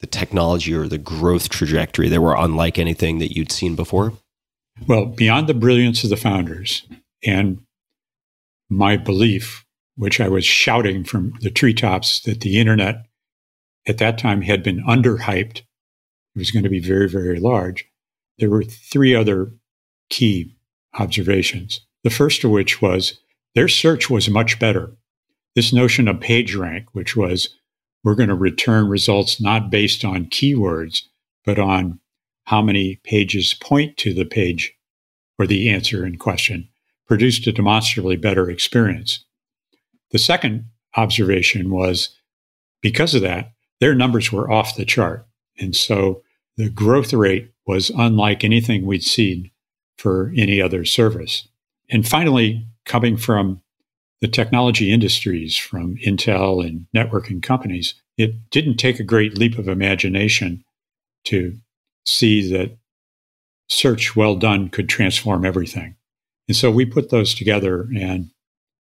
[0.00, 4.12] the technology or the growth trajectory that were unlike anything that you'd seen before?
[4.86, 6.86] Well, beyond the brilliance of the founders
[7.24, 7.62] and
[8.68, 9.64] my belief,
[9.96, 13.06] which I was shouting from the treetops, that the internet
[13.86, 17.84] at that time had been underhyped, it was going to be very, very large.
[18.38, 19.52] There were three other
[20.08, 20.56] key
[20.94, 21.80] observations.
[22.02, 23.18] The first of which was
[23.54, 24.96] their search was much better.
[25.54, 27.50] This notion of PageRank, which was
[28.02, 31.02] we're going to return results not based on keywords,
[31.44, 32.00] but on
[32.44, 34.74] how many pages point to the page
[35.38, 36.68] or the answer in question,
[37.06, 39.24] produced a demonstrably better experience.
[40.10, 42.16] The second observation was
[42.80, 45.26] because of that, their numbers were off the chart.
[45.58, 46.22] And so
[46.56, 49.50] the growth rate was unlike anything we'd seen
[49.96, 51.48] for any other service.
[51.90, 53.62] And finally, coming from
[54.20, 59.68] the technology industries, from Intel and networking companies, it didn't take a great leap of
[59.68, 60.64] imagination
[61.24, 61.56] to
[62.04, 62.76] see that
[63.68, 65.96] search well done could transform everything.
[66.48, 68.30] And so we put those together, and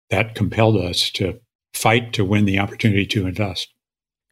[0.08, 1.40] that compelled us to
[1.74, 3.72] fight to win the opportunity to invest.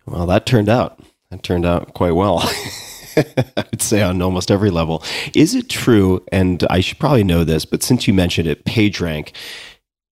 [0.07, 1.01] Well, that turned out.
[1.31, 2.39] That turned out quite well.
[3.57, 5.03] I'd say on almost every level.
[5.35, 9.33] Is it true, and I should probably know this, but since you mentioned it, PageRank,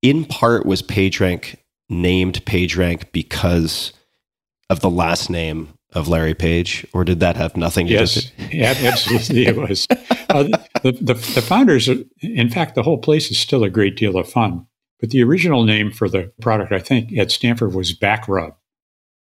[0.02, 1.56] in part was PageRank
[1.88, 3.92] named PageRank because
[4.68, 8.20] of the last name of Larry Page, or did that have nothing to yes, do
[8.20, 8.54] with it?
[8.54, 9.86] Yes, absolutely it was.
[10.28, 10.44] Uh,
[10.82, 11.88] the, the, the founders,
[12.20, 14.66] in fact, the whole place is still a great deal of fun.
[15.00, 18.54] But the original name for the product, I think, at Stanford was Backrub,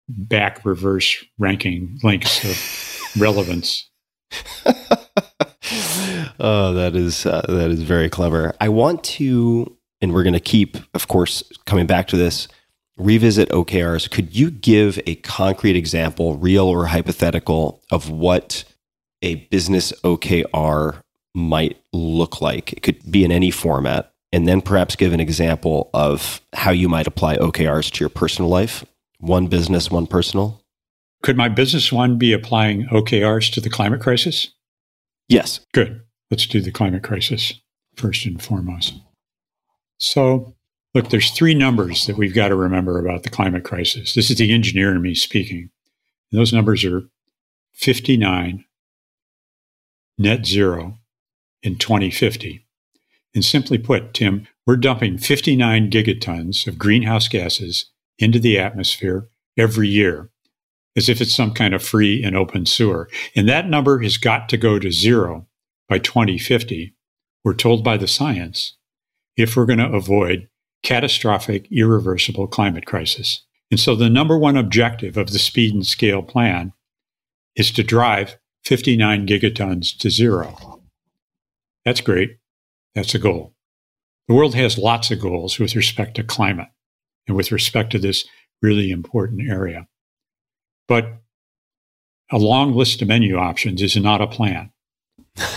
[0.08, 3.90] back reverse ranking links of relevance.
[6.40, 8.54] oh, that is uh, that is very clever.
[8.62, 12.48] I want to, and we're going to keep, of course, coming back to this
[12.98, 18.64] revisit OKRs, could you give a concrete example, real or hypothetical, of what
[19.22, 21.02] a business OKR
[21.34, 22.74] might look like?
[22.74, 24.12] It could be in any format.
[24.34, 28.50] And then perhaps give an example of how you might apply OKRs to your personal
[28.50, 28.84] life.
[29.20, 30.62] One business, one personal.
[31.24, 34.52] Could my business one be applying OKRs to the climate crisis?
[35.30, 35.62] Yes.
[35.74, 36.02] Good.
[36.30, 37.54] Let's do the climate crisis
[37.96, 38.96] first and foremost.
[39.98, 40.57] So,
[40.94, 44.14] Look, there's three numbers that we've got to remember about the climate crisis.
[44.14, 45.70] This is the engineer in me speaking.
[46.32, 47.04] And those numbers are
[47.74, 48.66] 59,
[50.18, 50.98] net zero
[51.62, 52.66] in 2050.
[53.36, 59.88] And simply put, Tim, we're dumping 59 gigatons of greenhouse gases into the atmosphere every
[59.88, 60.32] year
[60.98, 63.08] as if it's some kind of free and open sewer.
[63.36, 65.48] And that number has got to go to zero
[65.88, 66.96] by 2050.
[67.44, 68.76] We're told by the science
[69.38, 70.50] if we're going to avoid
[70.84, 73.44] catastrophic, irreversible climate crisis.
[73.70, 76.74] And so the number one objective of the speed and scale plan
[77.56, 80.82] is to drive 59 gigatons to zero.
[81.84, 82.38] That's great.
[82.96, 83.54] That's a goal.
[84.28, 86.68] The world has lots of goals with respect to climate
[87.28, 88.26] and with respect to this
[88.62, 89.88] really important area.
[90.88, 91.22] But
[92.32, 94.72] a long list of menu options is not a plan.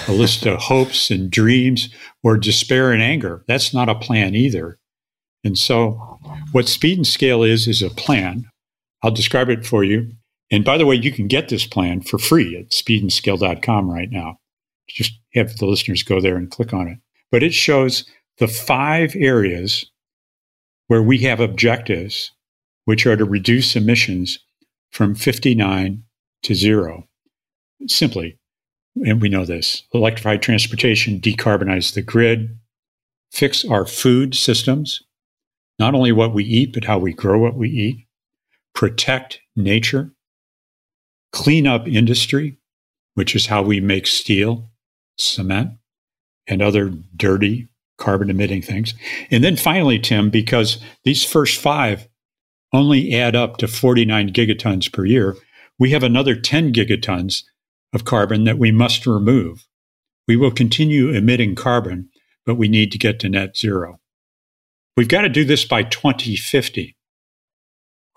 [0.08, 1.88] A list of hopes and dreams
[2.22, 4.78] or despair and anger, that's not a plan either.
[5.44, 6.18] And so,
[6.52, 8.50] what speed and scale is, is a plan.
[9.02, 10.12] I'll describe it for you.
[10.50, 14.38] And by the way, you can get this plan for free at speedandscale.com right now.
[14.88, 16.98] Just have the listeners go there and click on it.
[17.30, 18.04] But it shows
[18.38, 19.86] the five areas
[20.88, 22.32] where we have objectives,
[22.84, 24.40] which are to reduce emissions
[24.90, 26.02] from 59
[26.42, 27.06] to zero.
[27.86, 28.38] Simply,
[29.04, 32.58] and we know this electrified transportation, decarbonize the grid,
[33.30, 35.00] fix our food systems,
[35.80, 38.06] not only what we eat, but how we grow what we eat,
[38.74, 40.12] protect nature,
[41.32, 42.58] clean up industry,
[43.14, 44.70] which is how we make steel,
[45.18, 45.70] cement,
[46.46, 48.94] and other dirty carbon emitting things.
[49.30, 52.06] And then finally, Tim, because these first five
[52.74, 55.36] only add up to 49 gigatons per year,
[55.78, 57.42] we have another 10 gigatons
[57.94, 59.66] of carbon that we must remove.
[60.28, 62.10] We will continue emitting carbon,
[62.44, 63.99] but we need to get to net zero.
[65.00, 66.94] We've got to do this by 2050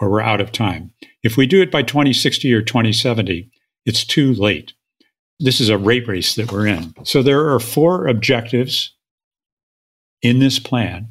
[0.02, 0.92] or we're out of time.
[1.24, 3.50] If we do it by 2060 or 2070,
[3.86, 4.74] it's too late.
[5.40, 6.94] This is a rate race that we're in.
[7.06, 8.94] So there are four objectives
[10.22, 11.08] in this plan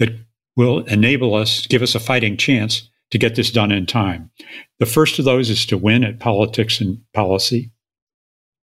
[0.00, 0.10] that
[0.54, 4.30] will enable us, give us a fighting chance to get this done in time.
[4.80, 7.70] The first of those is to win at politics and policy.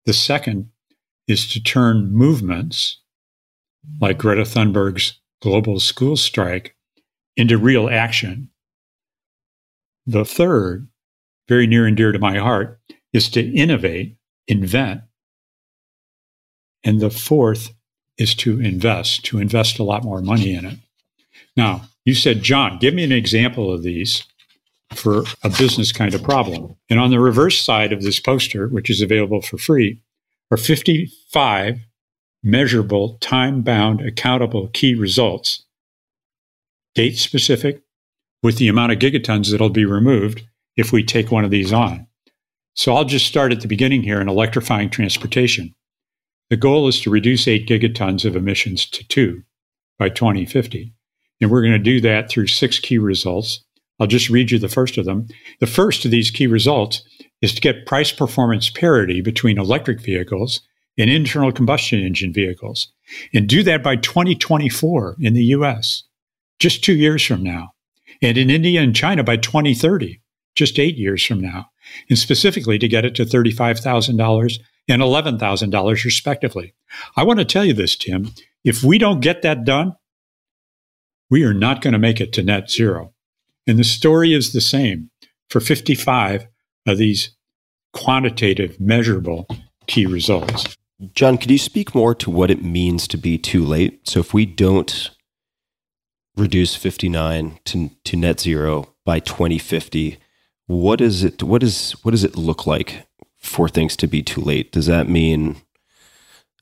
[0.05, 0.69] The second
[1.27, 3.01] is to turn movements
[3.99, 6.75] like Greta Thunberg's global school strike
[7.37, 8.49] into real action.
[10.05, 10.87] The third,
[11.47, 12.79] very near and dear to my heart,
[13.13, 14.17] is to innovate,
[14.47, 15.01] invent.
[16.83, 17.73] And the fourth
[18.17, 20.79] is to invest, to invest a lot more money in it.
[21.57, 24.23] Now, you said, John, give me an example of these
[24.93, 26.75] for a business kind of problem.
[26.89, 29.99] And on the reverse side of this poster, which is available for free,
[30.51, 31.79] are 55
[32.45, 35.65] measurable, time bound, accountable key results,
[36.93, 37.81] date specific,
[38.41, 40.43] with the amount of gigatons that'll be removed
[40.77, 42.07] if we take one of these on.
[42.75, 45.73] So I'll just start at the beginning here in electrifying transportation.
[46.49, 49.41] The goal is to reduce 8 gigatons of emissions to 2
[49.97, 50.93] by 2050.
[51.41, 53.65] And we're going to do that through six key results
[53.99, 55.27] I'll just read you the first of them.
[55.59, 57.03] The first of these key results
[57.41, 60.61] is to get price performance parity between electric vehicles
[60.97, 62.91] and internal combustion engine vehicles,
[63.33, 66.03] and do that by 2024 in the US,
[66.59, 67.73] just two years from now,
[68.21, 70.21] and in India and China by 2030,
[70.55, 71.69] just eight years from now,
[72.09, 76.73] and specifically to get it to $35,000 and $11,000 respectively.
[77.17, 78.31] I want to tell you this, Tim.
[78.63, 79.95] If we don't get that done,
[81.29, 83.13] we are not going to make it to net zero.
[83.67, 85.09] And the story is the same
[85.49, 86.47] for 55
[86.85, 87.35] of these
[87.93, 89.47] quantitative, measurable
[89.87, 90.77] key results.
[91.13, 94.07] John, could you speak more to what it means to be too late?
[94.07, 95.11] So if we don't
[96.37, 100.17] reduce 59 to, to net zero by 2050,
[100.67, 104.41] what is it what is what does it look like for things to be too
[104.41, 104.71] late?
[104.71, 105.57] Does that mean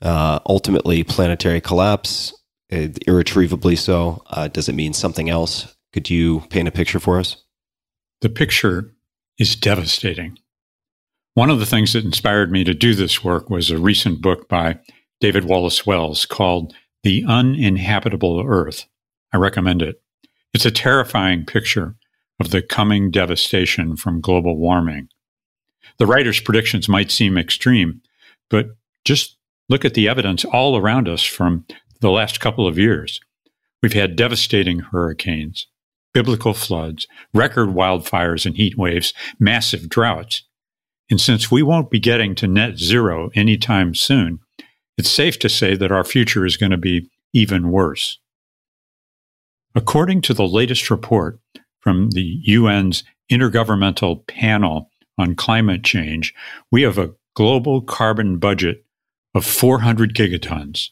[0.02, 2.34] uh, ultimately planetary collapse,
[2.72, 4.22] uh, irretrievably so?
[4.26, 5.74] Uh, does it mean something else?
[5.92, 7.36] Could you paint a picture for us?
[8.20, 8.94] The picture
[9.38, 10.38] is devastating.
[11.34, 14.48] One of the things that inspired me to do this work was a recent book
[14.48, 14.78] by
[15.20, 18.86] David Wallace Wells called The Uninhabitable Earth.
[19.32, 20.00] I recommend it.
[20.52, 21.96] It's a terrifying picture
[22.38, 25.08] of the coming devastation from global warming.
[25.98, 28.00] The writer's predictions might seem extreme,
[28.48, 29.36] but just
[29.68, 31.66] look at the evidence all around us from
[32.00, 33.18] the last couple of years.
[33.82, 35.66] We've had devastating hurricanes,
[36.12, 40.44] biblical floods, record wildfires and heat waves, massive droughts.
[41.10, 44.40] And since we won't be getting to net zero anytime soon,
[44.96, 48.18] it's safe to say that our future is going to be even worse.
[49.74, 51.40] According to the latest report
[51.80, 56.32] from the UN's Intergovernmental Panel on Climate Change,
[56.70, 58.84] we have a global carbon budget
[59.34, 60.90] of 400 gigatons.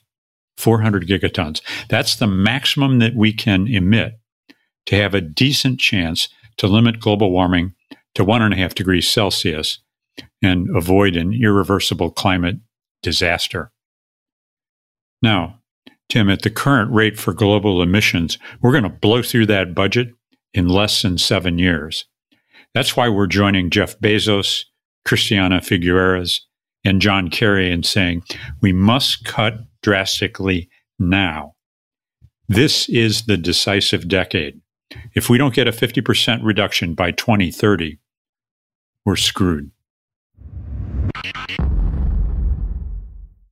[0.56, 1.62] 400 gigatons.
[1.88, 4.18] That's the maximum that we can emit
[4.86, 6.28] to have a decent chance
[6.58, 7.74] to limit global warming
[8.14, 9.78] to one and a half degrees Celsius
[10.42, 12.56] and avoid an irreversible climate
[13.02, 13.72] disaster.
[15.22, 15.60] Now,
[16.08, 20.08] Tim, at the current rate for global emissions, we're going to blow through that budget
[20.52, 22.04] in less than seven years.
[22.74, 24.64] That's why we're joining Jeff Bezos,
[25.04, 26.40] Christiana Figueres,
[26.84, 28.24] and John Kerry in saying
[28.60, 31.54] we must cut drastically now.
[32.48, 34.60] This is the decisive decade.
[35.14, 37.98] If we don't get a 50% reduction by 2030,
[39.04, 39.70] we're screwed.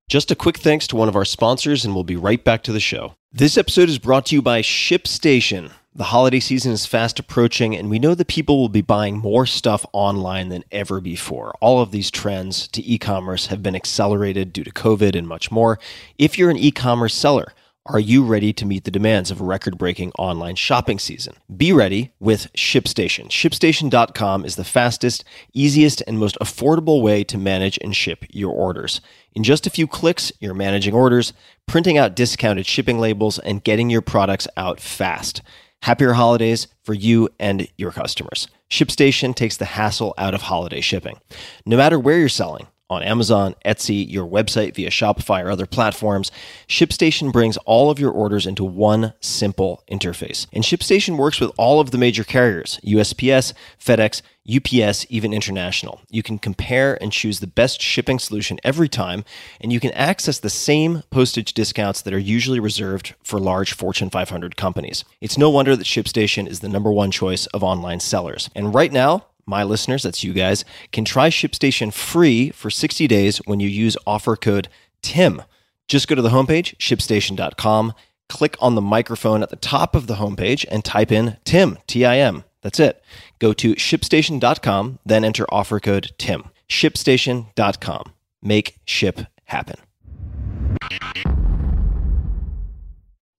[0.08, 2.72] Just a quick thanks to one of our sponsors, and we'll be right back to
[2.72, 3.14] the show.
[3.32, 5.70] This episode is brought to you by ShipStation.
[5.94, 9.46] The holiday season is fast approaching, and we know that people will be buying more
[9.46, 11.54] stuff online than ever before.
[11.60, 15.50] All of these trends to e commerce have been accelerated due to COVID and much
[15.50, 15.78] more.
[16.18, 17.52] If you're an e commerce seller,
[17.92, 21.34] are you ready to meet the demands of a record breaking online shopping season?
[21.56, 23.28] Be ready with ShipStation.
[23.28, 29.00] ShipStation.com is the fastest, easiest, and most affordable way to manage and ship your orders.
[29.34, 31.32] In just a few clicks, you're managing orders,
[31.66, 35.42] printing out discounted shipping labels, and getting your products out fast.
[35.82, 38.46] Happier holidays for you and your customers.
[38.70, 41.18] ShipStation takes the hassle out of holiday shipping.
[41.66, 46.30] No matter where you're selling, on Amazon, Etsy, your website via Shopify or other platforms,
[46.68, 50.46] ShipStation brings all of your orders into one simple interface.
[50.52, 56.00] And ShipStation works with all of the major carriers USPS, FedEx, UPS, even international.
[56.10, 59.24] You can compare and choose the best shipping solution every time,
[59.60, 64.10] and you can access the same postage discounts that are usually reserved for large Fortune
[64.10, 65.04] 500 companies.
[65.20, 68.50] It's no wonder that ShipStation is the number one choice of online sellers.
[68.54, 73.38] And right now, my listeners, that's you guys, can try ShipStation free for 60 days
[73.46, 74.68] when you use offer code
[75.02, 75.42] TIM.
[75.88, 77.94] Just go to the homepage, shipstation.com,
[78.28, 82.04] click on the microphone at the top of the homepage, and type in TIM, T
[82.04, 82.44] I M.
[82.62, 83.02] That's it.
[83.38, 86.44] Go to shipstation.com, then enter offer code TIM.
[86.68, 88.12] Shipstation.com.
[88.42, 89.76] Make ship happen.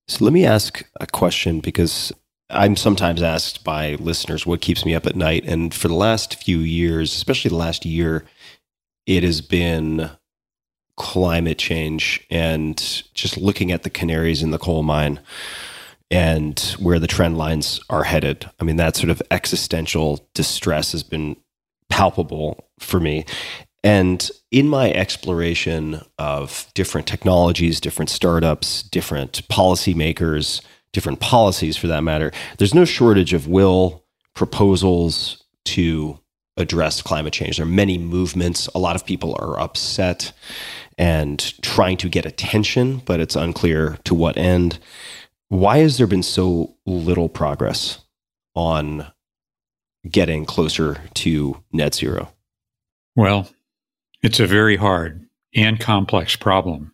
[0.07, 2.11] So let me ask a question because
[2.51, 5.45] I'm sometimes asked by listeners what keeps me up at night.
[5.45, 8.25] And for the last few years, especially the last year,
[9.05, 10.11] it has been
[10.97, 12.77] climate change and
[13.13, 15.19] just looking at the canaries in the coal mine
[16.11, 18.49] and where the trend lines are headed.
[18.59, 21.37] I mean, that sort of existential distress has been
[21.89, 23.25] palpable for me.
[23.83, 30.61] And in my exploration of different technologies, different startups, different policymakers,
[30.93, 36.19] different policies for that matter, there's no shortage of will proposals to
[36.57, 37.57] address climate change.
[37.57, 38.67] There are many movements.
[38.75, 40.33] A lot of people are upset
[40.97, 44.79] and trying to get attention, but it's unclear to what end.
[45.49, 47.99] Why has there been so little progress
[48.53, 49.07] on
[50.09, 52.33] getting closer to net zero?
[53.15, 53.49] Well,
[54.21, 56.93] it's a very hard and complex problem.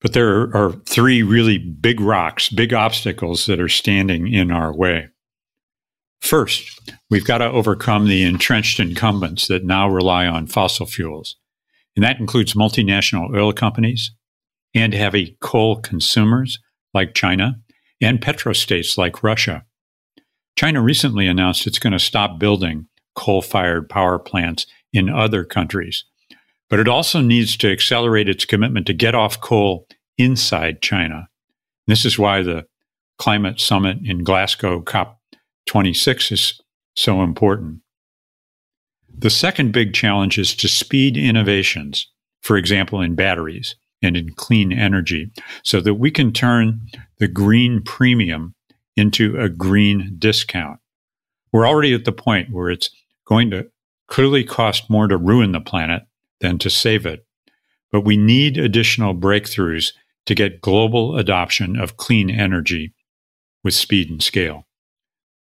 [0.00, 5.08] But there are three really big rocks, big obstacles that are standing in our way.
[6.20, 11.36] First, we've got to overcome the entrenched incumbents that now rely on fossil fuels.
[11.94, 14.12] And that includes multinational oil companies
[14.74, 16.58] and heavy coal consumers
[16.92, 17.60] like China
[18.00, 19.64] and petrostates like Russia.
[20.56, 26.04] China recently announced it's going to stop building coal fired power plants in other countries
[26.68, 29.86] but it also needs to accelerate its commitment to get off coal
[30.18, 31.28] inside China.
[31.86, 32.66] This is why the
[33.18, 36.60] climate summit in Glasgow, COP26, is
[36.94, 37.80] so important.
[39.18, 42.10] The second big challenge is to speed innovations,
[42.42, 45.30] for example, in batteries and in clean energy,
[45.62, 46.80] so that we can turn
[47.18, 48.54] the green premium
[48.96, 50.78] into a green discount.
[51.52, 52.90] We're already at the point where it's
[53.26, 53.68] going to
[54.08, 56.02] clearly cost more to ruin the planet
[56.40, 57.26] than to save it.
[57.92, 59.92] But we need additional breakthroughs
[60.26, 62.94] to get global adoption of clean energy
[63.62, 64.66] with speed and scale.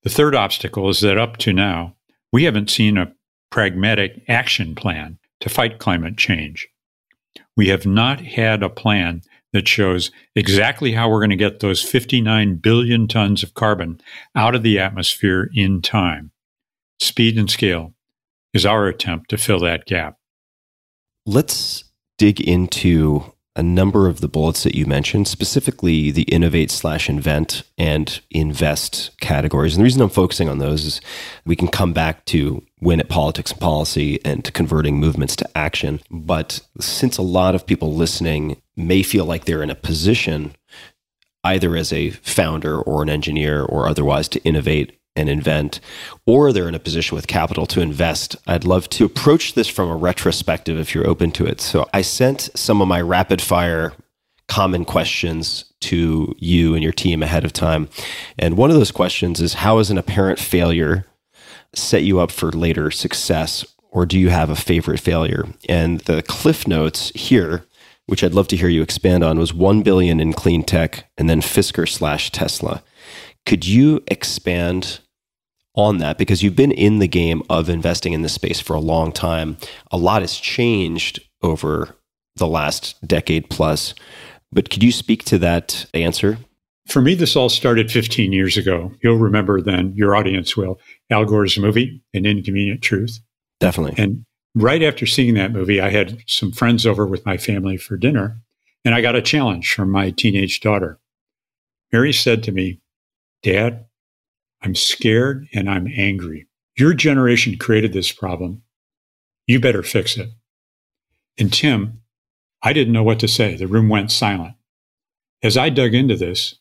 [0.03, 1.95] The third obstacle is that up to now,
[2.31, 3.13] we haven't seen a
[3.49, 6.67] pragmatic action plan to fight climate change.
[7.57, 9.21] We have not had a plan
[9.53, 14.01] that shows exactly how we're going to get those 59 billion tons of carbon
[14.35, 16.31] out of the atmosphere in time.
[16.99, 17.93] Speed and scale
[18.53, 20.17] is our attempt to fill that gap.
[21.25, 21.85] Let's
[22.17, 27.63] dig into a number of the bullets that you mentioned, specifically the innovate slash invent
[27.77, 29.73] and invest categories.
[29.73, 31.01] And the reason I'm focusing on those is
[31.45, 35.57] we can come back to win at politics and policy and to converting movements to
[35.57, 36.01] action.
[36.11, 40.53] But since a lot of people listening may feel like they're in a position,
[41.43, 45.79] either as a founder or an engineer or otherwise, to innovate and invent,
[46.25, 49.89] or they're in a position with capital to invest, I'd love to approach this from
[49.89, 51.61] a retrospective if you're open to it.
[51.61, 53.93] So I sent some of my rapid fire
[54.47, 57.89] common questions to you and your team ahead of time.
[58.37, 61.05] And one of those questions is how is an apparent failure
[61.73, 63.65] set you up for later success?
[63.89, 65.47] Or do you have a favorite failure?
[65.69, 67.65] And the cliff notes here
[68.05, 71.29] which I'd love to hear you expand on, was 1 billion in clean tech and
[71.29, 72.83] then Fisker slash Tesla.
[73.45, 74.99] Could you expand
[75.75, 76.17] on that?
[76.17, 79.57] Because you've been in the game of investing in this space for a long time.
[79.91, 81.95] A lot has changed over
[82.35, 83.93] the last decade plus.
[84.51, 86.37] But could you speak to that answer?
[86.87, 88.91] For me, this all started 15 years ago.
[89.01, 93.19] You'll remember then, your audience will, Al Gore's movie, An Inconvenient Truth.
[93.59, 94.01] Definitely.
[94.01, 97.97] And right after seeing that movie, I had some friends over with my family for
[97.97, 98.39] dinner,
[98.83, 100.99] and I got a challenge from my teenage daughter.
[101.91, 102.81] Mary said to me,
[103.41, 103.84] Dad,
[104.65, 106.47] I'm scared and I'm angry.
[106.75, 108.63] Your generation created this problem.
[109.45, 110.29] You better fix it.
[111.37, 112.01] And Tim,
[112.63, 113.55] I didn't know what to say.
[113.55, 114.55] The room went silent.
[115.43, 116.55] As I dug into this,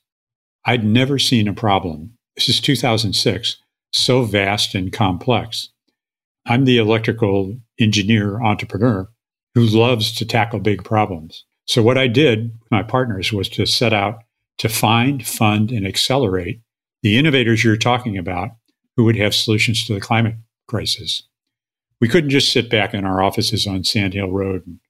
[0.67, 2.19] I'd never seen a problem.
[2.37, 3.57] This is 2006,
[3.91, 5.71] so vast and complex.
[6.45, 9.09] I'm the electrical engineer entrepreneur
[9.55, 11.47] who loves to tackle big problems.
[11.67, 14.25] So, what I did with my partners was to set out
[14.59, 16.61] to find, fund, and accelerate
[17.05, 18.49] the innovators you're talking about
[18.97, 20.37] who would have solutions to the climate
[20.67, 21.23] crisis.
[22.01, 24.81] We couldn't just sit back in our offices on Sand Hill Road and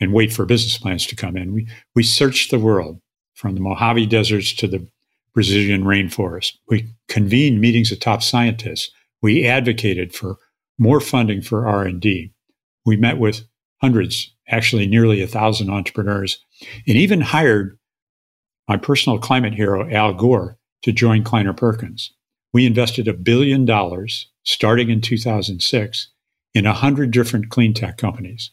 [0.00, 1.52] and wait for business plans to come in.
[1.52, 3.00] We, we searched the world
[3.34, 4.86] from the Mojave deserts to the
[5.32, 6.52] Brazilian rainforest.
[6.68, 8.90] We convened meetings of top scientists.
[9.22, 10.36] We advocated for
[10.78, 12.32] more funding for R&D.
[12.84, 13.42] We met with
[13.80, 16.44] hundreds, actually nearly a thousand entrepreneurs,
[16.88, 17.78] and even hired
[18.68, 22.12] my personal climate hero, Al Gore, to join Kleiner Perkins.
[22.52, 26.08] We invested a billion dollars starting in 2006
[26.52, 28.50] in 100 different clean tech companies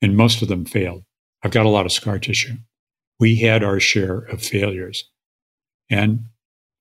[0.00, 1.02] and most of them failed.
[1.42, 2.54] I've got a lot of scar tissue.
[3.18, 5.10] We had our share of failures.
[5.90, 6.26] And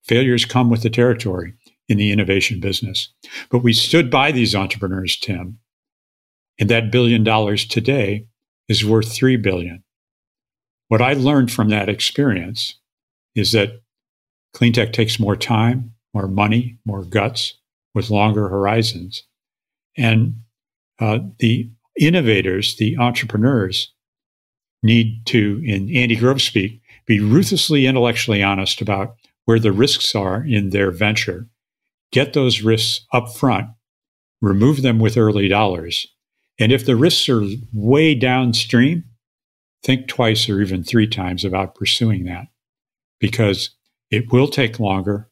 [0.04, 1.54] failures come with the territory
[1.90, 3.10] in the innovation business.
[3.50, 5.58] But we stood by these entrepreneurs, Tim.
[6.60, 8.28] And that billion dollars today
[8.70, 9.84] is worth 3 billion.
[10.90, 12.80] What I learned from that experience
[13.36, 13.83] is that
[14.54, 17.54] clean tech takes more time, more money, more guts
[17.94, 19.24] with longer horizons.
[19.98, 20.42] And
[21.00, 23.92] uh, the innovators, the entrepreneurs,
[24.82, 30.44] need to, in Andy Grove speak, be ruthlessly intellectually honest about where the risks are
[30.44, 31.48] in their venture,
[32.12, 33.68] get those risks up front,
[34.42, 36.08] remove them with early dollars.
[36.60, 37.44] And if the risks are
[37.74, 39.06] way downstream,
[39.84, 42.48] think twice or even three times about pursuing that
[43.20, 43.72] because
[44.14, 45.30] it will take longer.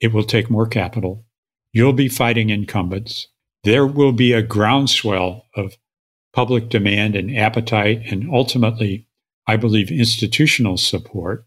[0.00, 1.24] It will take more capital.
[1.72, 3.28] You'll be fighting incumbents
[3.64, 5.76] there will be a groundswell of
[6.32, 9.06] public demand and appetite, and ultimately,
[9.46, 11.44] I believe, institutional support.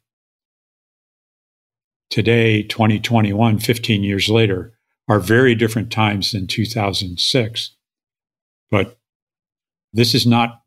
[2.09, 4.77] Today, 2021, 15 years later,
[5.07, 7.75] are very different times than 2006.
[8.69, 8.97] But
[9.93, 10.61] this is not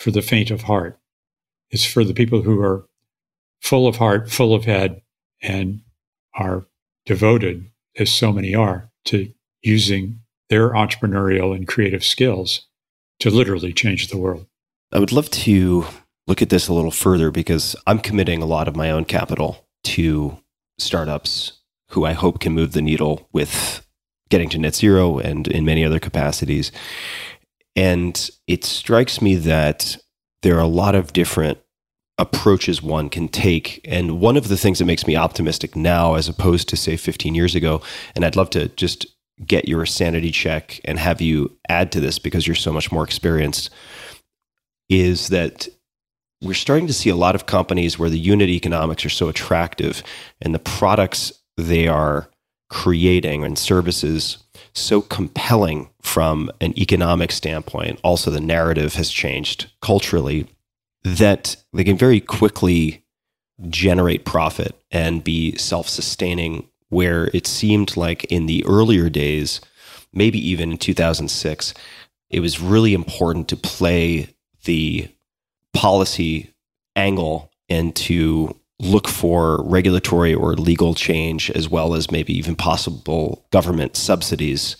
[0.00, 0.98] for the faint of heart.
[1.70, 2.86] It's for the people who are
[3.62, 5.02] full of heart, full of head,
[5.42, 5.80] and
[6.34, 6.66] are
[7.06, 9.32] devoted, as so many are, to
[9.62, 10.20] using
[10.50, 12.66] their entrepreneurial and creative skills
[13.20, 14.46] to literally change the world.
[14.92, 15.86] I would love to
[16.26, 19.66] look at this a little further because I'm committing a lot of my own capital
[19.84, 20.38] to
[20.78, 21.52] startups
[21.90, 23.86] who I hope can move the needle with
[24.30, 26.70] getting to net zero and in many other capacities.
[27.74, 29.96] And it strikes me that
[30.42, 31.58] there are a lot of different
[32.18, 33.80] approaches one can take.
[33.84, 37.34] And one of the things that makes me optimistic now, as opposed to, say, 15
[37.34, 37.80] years ago,
[38.14, 39.06] and I'd love to just
[39.46, 43.04] get your sanity check and have you add to this because you're so much more
[43.04, 43.70] experienced
[44.88, 45.68] is that
[46.42, 50.02] we're starting to see a lot of companies where the unit economics are so attractive
[50.40, 52.30] and the products they are
[52.68, 54.38] creating and services
[54.74, 60.46] so compelling from an economic standpoint also the narrative has changed culturally
[61.16, 63.04] that they can very quickly
[63.68, 69.60] generate profit and be self-sustaining where it seemed like in the earlier days,
[70.12, 71.74] maybe even in 2006,
[72.30, 74.28] it was really important to play
[74.64, 75.08] the
[75.74, 76.52] policy
[76.96, 83.44] angle and to look for regulatory or legal change, as well as maybe even possible
[83.50, 84.76] government subsidies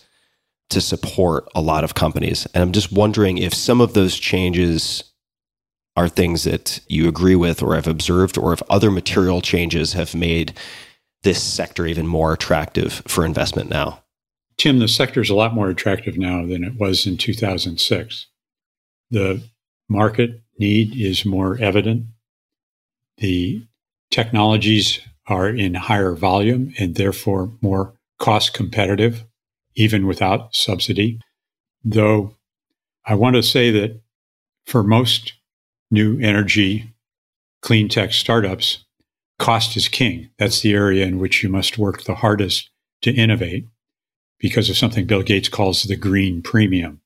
[0.69, 2.45] to support a lot of companies.
[2.53, 5.03] And I'm just wondering if some of those changes
[5.99, 10.15] are things that you agree with or have observed, or if other material changes have
[10.15, 10.53] made
[11.23, 14.01] this sector even more attractive for investment now?
[14.57, 18.27] Tim, the sector is a lot more attractive now than it was in 2006.
[19.11, 19.43] The
[19.89, 22.05] market need is more evident.
[23.17, 23.61] The
[24.09, 29.25] technologies are in higher volume and therefore more cost competitive,
[29.75, 31.19] even without subsidy.
[31.83, 32.37] Though
[33.05, 33.99] I want to say that
[34.65, 35.33] for most
[35.91, 36.93] new energy,
[37.61, 38.85] clean tech startups,
[39.37, 40.29] cost is king.
[40.37, 42.69] That's the area in which you must work the hardest
[43.01, 43.65] to innovate
[44.39, 47.01] because of something Bill Gates calls the green premium.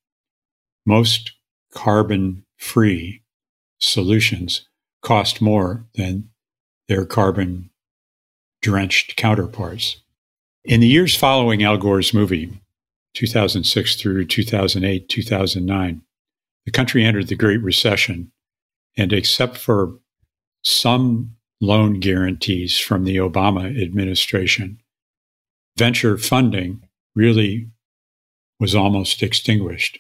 [0.86, 1.32] Most
[1.74, 3.22] carbon free
[3.80, 4.68] solutions
[5.02, 6.30] cost more than
[6.88, 7.70] their carbon
[8.62, 9.98] drenched counterparts.
[10.64, 12.62] In the years following Al Gore's movie,
[13.16, 16.02] 2006 through 2008, 2009,
[16.66, 18.32] the country entered the Great Recession.
[18.98, 20.00] And except for
[20.64, 24.80] some loan guarantees from the Obama administration,
[25.78, 26.84] venture funding
[27.16, 27.70] really
[28.60, 30.00] was almost extinguished.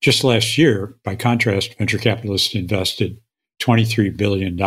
[0.00, 3.20] Just last year, by contrast, venture capitalists invested
[3.60, 4.58] $23 billion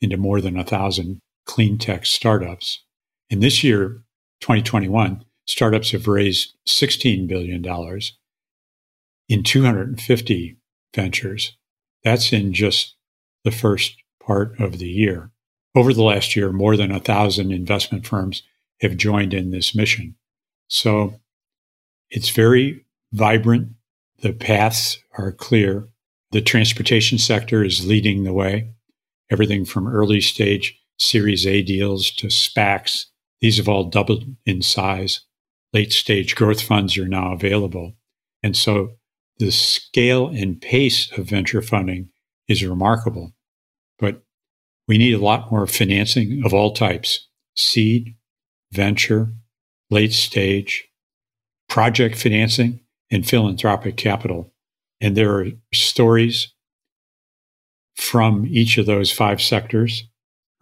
[0.00, 2.84] into more than 1,000 clean tech startups.
[3.30, 4.02] And this year,
[4.40, 7.62] 2021, startups have raised $16 billion
[9.28, 10.56] in 250
[10.94, 11.56] ventures.
[12.08, 12.96] That's in just
[13.44, 15.30] the first part of the year.
[15.74, 18.42] Over the last year, more than a thousand investment firms
[18.80, 20.14] have joined in this mission.
[20.68, 21.20] So
[22.08, 23.72] it's very vibrant.
[24.22, 25.90] The paths are clear.
[26.32, 28.70] The transportation sector is leading the way.
[29.30, 33.04] Everything from early stage Series A deals to SPACs.
[33.42, 35.20] These have all doubled in size.
[35.74, 37.96] Late stage growth funds are now available.
[38.42, 38.92] And so
[39.38, 42.10] the scale and pace of venture funding
[42.48, 43.32] is remarkable.
[43.98, 44.22] But
[44.86, 48.14] we need a lot more financing of all types seed,
[48.72, 49.32] venture,
[49.90, 50.88] late stage,
[51.68, 52.80] project financing,
[53.10, 54.52] and philanthropic capital.
[55.00, 56.52] And there are stories
[57.96, 60.04] from each of those five sectors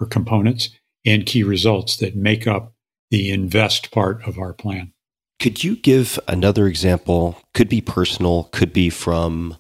[0.01, 0.71] or components
[1.05, 2.75] and key results that make up
[3.11, 4.93] the invest part of our plan.
[5.39, 7.39] Could you give another example?
[7.55, 9.57] Could be personal, could be from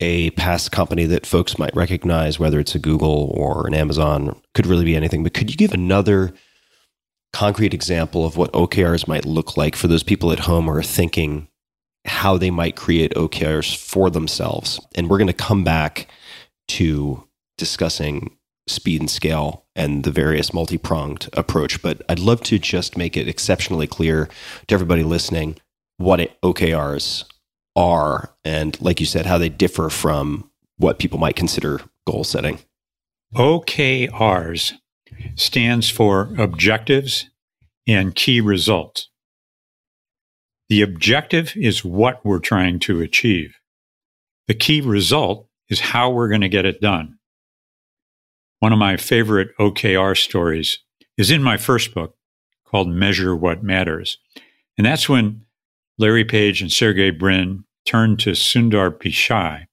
[0.00, 4.66] a past company that folks might recognize, whether it's a Google or an Amazon, could
[4.66, 5.22] really be anything.
[5.22, 6.34] But could you give another
[7.32, 10.82] concrete example of what OKRs might look like for those people at home who are
[10.82, 11.48] thinking
[12.04, 14.80] how they might create OKRs for themselves?
[14.94, 16.08] And we're going to come back
[16.68, 17.24] to
[17.56, 18.33] discussing
[18.66, 21.82] speed and scale and the various multi pronged approach.
[21.82, 24.28] But I'd love to just make it exceptionally clear
[24.68, 25.56] to everybody listening
[25.96, 27.24] what OKRs
[27.76, 32.58] are and, like you said, how they differ from what people might consider goal setting.
[33.34, 34.74] OKRs
[35.34, 37.30] stands for objectives
[37.86, 39.08] and key results.
[40.68, 43.56] The objective is what we're trying to achieve.
[44.48, 47.18] The key result is how we're going to get it done.
[48.64, 50.78] One of my favorite OKR stories
[51.18, 52.16] is in my first book
[52.64, 54.16] called Measure What Matters.
[54.78, 55.44] And that's when
[55.98, 59.66] Larry Page and Sergey Brin turned to Sundar Pichai,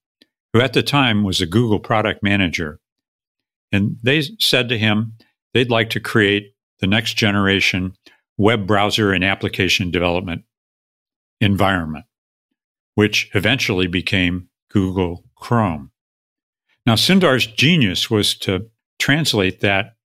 [0.51, 2.81] who at the time was a Google product manager.
[3.71, 5.13] And they said to him
[5.53, 7.93] they'd like to create the next generation
[8.37, 10.43] web browser and application development
[11.39, 12.03] environment,
[12.95, 15.91] which eventually became Google Chrome.
[16.85, 18.70] Now, Sundar's genius was to
[19.01, 19.95] translate that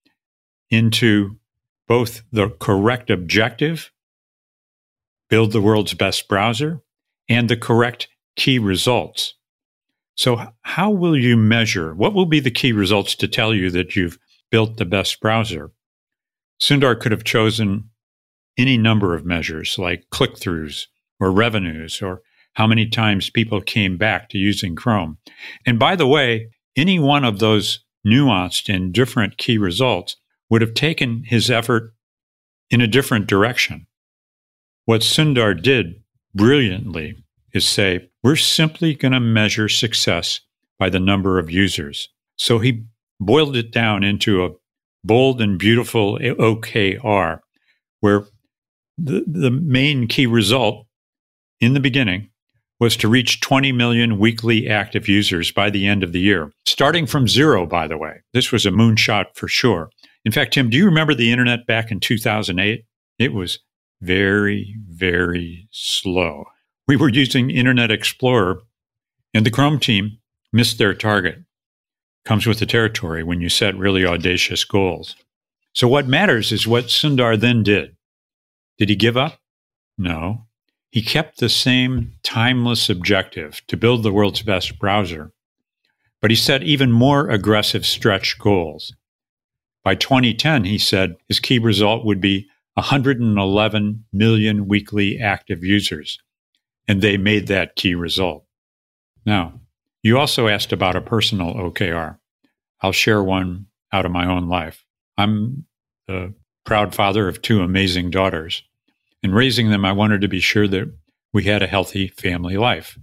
[0.70, 1.36] into
[1.86, 3.92] both the correct objective,
[5.28, 6.80] build the world's best browser,
[7.28, 9.34] and the correct key results.
[10.16, 11.94] So, how will you measure?
[11.94, 14.18] What will be the key results to tell you that you've
[14.50, 15.72] built the best browser?
[16.60, 17.90] Sundar could have chosen
[18.56, 20.86] any number of measures like click throughs
[21.20, 22.22] or revenues or
[22.54, 25.18] how many times people came back to using Chrome.
[25.66, 30.16] And by the way, any one of those nuanced and different key results
[30.48, 31.94] would have taken his effort
[32.70, 33.86] in a different direction.
[34.84, 36.02] What Sundar did
[36.34, 37.16] brilliantly
[37.52, 40.40] is say, we're simply going to measure success
[40.78, 42.08] by the number of users.
[42.36, 42.84] So he
[43.18, 44.50] boiled it down into a
[45.02, 47.40] bold and beautiful OKR,
[48.00, 48.24] where
[48.98, 50.86] the, the main key result
[51.60, 52.30] in the beginning
[52.78, 57.06] was to reach 20 million weekly active users by the end of the year, starting
[57.06, 58.22] from zero, by the way.
[58.32, 59.90] This was a moonshot for sure.
[60.24, 62.84] In fact, Tim, do you remember the internet back in 2008?
[63.18, 63.60] It was
[64.02, 66.44] very, very slow.
[66.86, 68.60] We were using Internet Explorer,
[69.32, 70.18] and the Chrome team
[70.52, 71.38] missed their target.
[72.24, 75.16] Comes with the territory when you set really audacious goals.
[75.72, 77.96] So, what matters is what Sundar then did.
[78.78, 79.38] Did he give up?
[79.96, 80.45] No.
[80.96, 85.30] He kept the same timeless objective to build the world's best browser,
[86.22, 88.94] but he set even more aggressive stretch goals.
[89.84, 96.18] By 2010, he said his key result would be 111 million weekly active users,
[96.88, 98.46] and they made that key result.
[99.26, 99.60] Now,
[100.02, 102.16] You also asked about a personal OKR.
[102.80, 104.82] I'll share one out of my own life.
[105.18, 105.66] I'm
[106.06, 106.32] the
[106.64, 108.62] proud father of two amazing daughters.
[109.22, 110.92] In raising them, I wanted to be sure that
[111.32, 112.98] we had a healthy family life.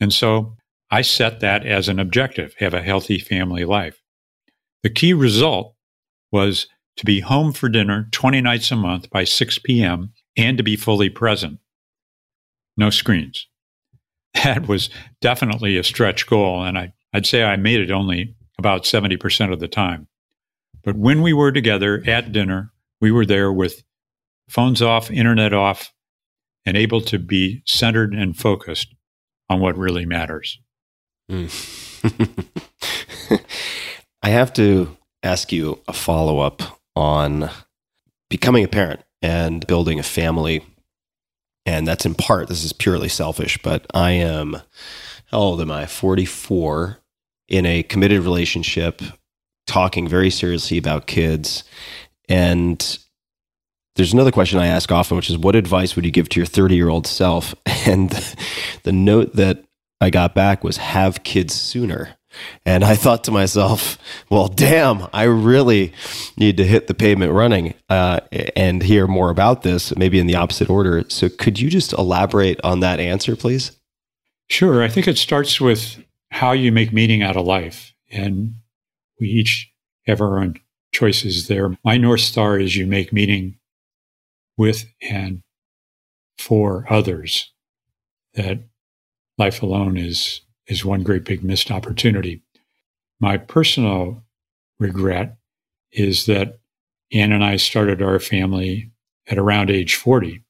[0.00, 0.56] And so
[0.90, 4.00] I set that as an objective have a healthy family life.
[4.82, 5.74] The key result
[6.30, 10.12] was to be home for dinner 20 nights a month by 6 p.m.
[10.36, 11.58] and to be fully present.
[12.76, 13.46] No screens.
[14.42, 18.82] That was definitely a stretch goal, and I, I'd say I made it only about
[18.82, 20.08] 70% of the time.
[20.82, 23.84] But when we were together at dinner, we were there with
[24.48, 25.92] phones off, internet off,
[26.66, 28.94] and able to be centered and focused
[29.48, 30.58] on what really matters.
[31.30, 31.50] Mm.
[34.22, 36.62] I have to ask you a follow up
[36.96, 37.50] on
[38.30, 40.64] becoming a parent and building a family.
[41.66, 44.54] And that's in part, this is purely selfish, but I am,
[45.26, 45.86] how old am I?
[45.86, 46.98] 44
[47.48, 49.00] in a committed relationship,
[49.66, 51.64] talking very seriously about kids.
[52.28, 52.98] And
[53.96, 56.46] there's another question I ask often, which is what advice would you give to your
[56.46, 57.54] 30 year old self?
[57.86, 58.10] And
[58.84, 59.62] the note that
[60.00, 62.16] I got back was have kids sooner.
[62.64, 63.98] And I thought to myself,
[64.30, 65.92] well, damn, I really
[66.38, 68.20] need to hit the pavement running uh,
[68.56, 71.04] and hear more about this, maybe in the opposite order.
[71.08, 73.72] So, could you just elaborate on that answer, please?
[74.48, 74.82] Sure.
[74.82, 77.92] I think it starts with how you make meaning out of life.
[78.10, 78.54] And
[79.20, 79.70] we each
[80.06, 80.58] have our own
[80.92, 81.76] choices there.
[81.84, 83.58] My North Star is you make meaning
[84.56, 85.42] with and
[86.38, 87.52] for others.
[88.34, 88.60] That
[89.38, 92.42] life alone is is one great big missed opportunity.
[93.20, 94.22] My personal
[94.78, 95.36] regret
[95.92, 96.58] is that
[97.12, 98.90] Ann and I started our family
[99.28, 100.42] at around age 40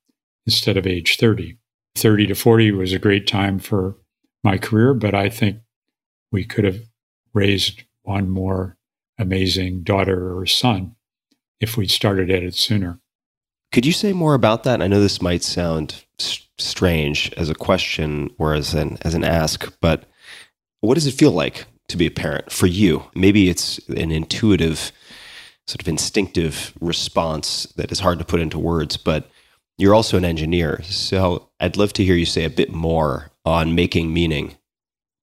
[0.47, 1.59] instead of age 30.
[1.97, 3.97] 30 to 40 was a great time for
[4.43, 5.59] my career, but I think
[6.33, 6.81] we could have
[7.33, 8.77] raised one more
[9.19, 10.97] amazing daughter or son
[11.61, 12.99] if we'd started at it sooner.
[13.75, 14.81] Could you say more about that?
[14.81, 16.05] I know this might sound
[16.59, 20.05] strange as a question or as an as an ask, but
[20.81, 23.07] what does it feel like to be a parent for you?
[23.17, 24.93] Maybe it's an intuitive,
[25.67, 29.29] sort of instinctive response that is hard to put into words, but
[29.77, 30.81] you're also an engineer.
[30.85, 34.55] So I'd love to hear you say a bit more on making meaning,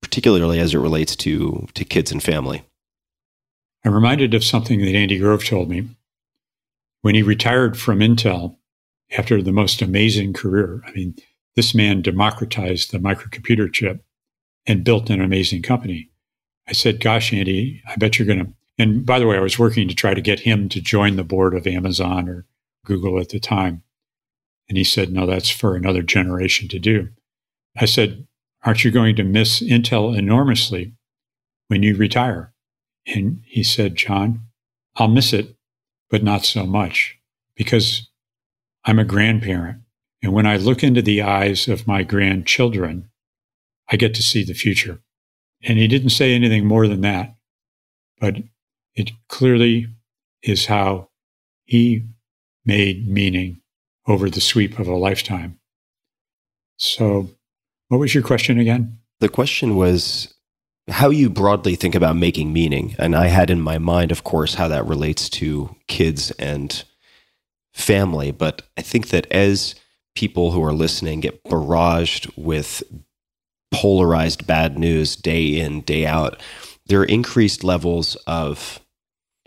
[0.01, 2.63] particularly as it relates to to kids and family.
[3.85, 5.87] I'm reminded of something that Andy Grove told me
[7.01, 8.57] when he retired from Intel
[9.17, 10.81] after the most amazing career.
[10.87, 11.15] I mean,
[11.55, 14.03] this man democratized the microcomputer chip
[14.65, 16.09] and built an amazing company.
[16.67, 18.53] I said, Gosh, Andy, I bet you're going to.
[18.77, 21.23] And by the way, I was working to try to get him to join the
[21.23, 22.45] board of Amazon or
[22.85, 23.83] Google at the time.
[24.69, 27.09] And he said, No, that's for another generation to do.
[27.77, 28.27] I said,
[28.63, 30.93] Aren't you going to miss Intel enormously
[31.67, 32.53] when you retire?
[33.07, 34.41] And he said, John,
[34.95, 35.55] I'll miss it,
[36.11, 37.17] but not so much
[37.55, 38.09] because
[38.85, 39.79] I'm a grandparent.
[40.21, 43.09] And when I look into the eyes of my grandchildren,
[43.89, 44.99] I get to see the future.
[45.63, 47.35] And he didn't say anything more than that,
[48.19, 48.37] but
[48.93, 49.87] it clearly
[50.43, 51.09] is how
[51.63, 52.05] he
[52.65, 53.61] made meaning
[54.07, 55.59] over the sweep of a lifetime.
[56.77, 57.29] So,
[57.87, 58.97] what was your question again?
[59.19, 60.33] The question was
[60.91, 62.95] how you broadly think about making meaning.
[62.99, 66.83] And I had in my mind, of course, how that relates to kids and
[67.73, 68.31] family.
[68.31, 69.75] But I think that as
[70.15, 72.83] people who are listening get barraged with
[73.71, 76.41] polarized bad news day in, day out,
[76.85, 78.79] there are increased levels of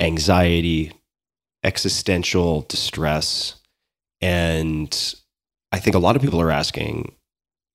[0.01, 0.93] anxiety,
[1.63, 3.57] existential distress.
[4.21, 5.15] And
[5.73, 7.15] I think a lot of people are asking,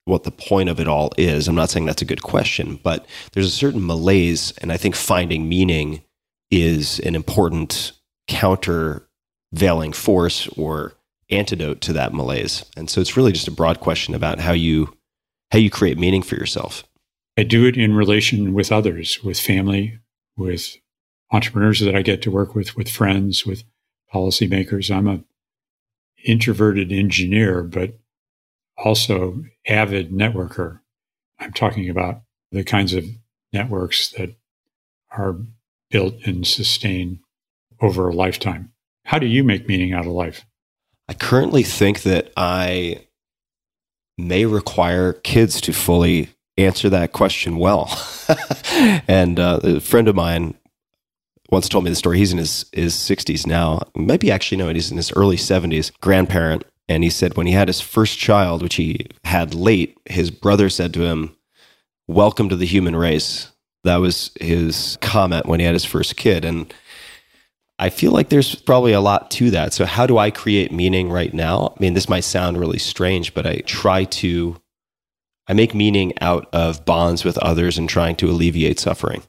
[0.10, 1.48] what the point of it all is.
[1.48, 4.96] I'm not saying that's a good question, but there's a certain malaise, and I think
[4.96, 6.02] finding meaning
[6.52, 7.94] is an important
[8.28, 10.94] countervailing force or
[11.30, 12.66] antidote to that malaise.
[12.76, 14.96] And so it's really just a broad question about how you
[15.52, 16.84] how you create meaning for yourself.
[17.38, 20.00] I do it in relation with others, with family,
[20.38, 20.78] with
[21.32, 23.64] entrepreneurs that I get to work with, with friends, with
[24.14, 24.96] policymakers.
[24.96, 25.24] I'm a
[26.26, 27.99] introverted engineer, but
[28.84, 30.80] also avid networker.
[31.40, 32.22] I'm talking about
[32.52, 33.06] the kinds of
[33.54, 34.36] networks that
[35.12, 35.38] are
[35.90, 37.20] built and sustained
[37.82, 38.72] over a lifetime.
[39.06, 40.46] How do you make meaning out of life?
[41.08, 43.06] I currently think that I
[44.18, 47.90] may require kids to fully answer that question well.
[49.08, 50.56] and uh, a friend of mine
[51.50, 52.18] once told me the story.
[52.18, 53.82] He's in his, his 60s now.
[53.96, 57.70] Maybe actually, no, he's in his early 70s, grandparent and he said when he had
[57.70, 61.36] his first child, which he had late, his brother said to him,
[62.08, 63.52] welcome to the human race.
[63.84, 66.44] That was his comment when he had his first kid.
[66.44, 66.74] And
[67.78, 69.72] I feel like there's probably a lot to that.
[69.72, 71.74] So, how do I create meaning right now?
[71.78, 74.60] I mean, this might sound really strange, but I try to,
[75.48, 79.22] I make meaning out of bonds with others and trying to alleviate suffering.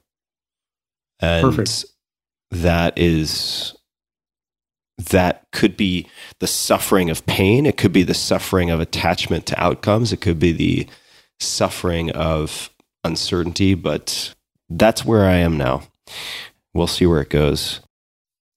[1.20, 1.84] And Perfect.
[2.50, 3.76] that is,
[5.06, 6.06] that could be
[6.38, 7.66] the suffering of pain.
[7.66, 10.12] It could be the suffering of attachment to outcomes.
[10.12, 10.86] It could be the
[11.38, 12.70] suffering of
[13.04, 14.34] uncertainty, but
[14.68, 15.82] that's where I am now.
[16.74, 17.80] We'll see where it goes.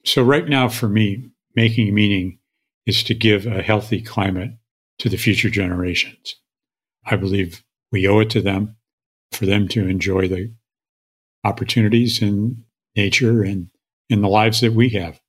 [0.05, 2.39] So, right now, for me, making meaning
[2.85, 4.51] is to give a healthy climate
[4.99, 6.35] to the future generations.
[7.05, 8.75] I believe we owe it to them
[9.31, 10.53] for them to enjoy the
[11.43, 12.63] opportunities in
[12.95, 13.69] nature and
[14.09, 15.19] in the lives that we have.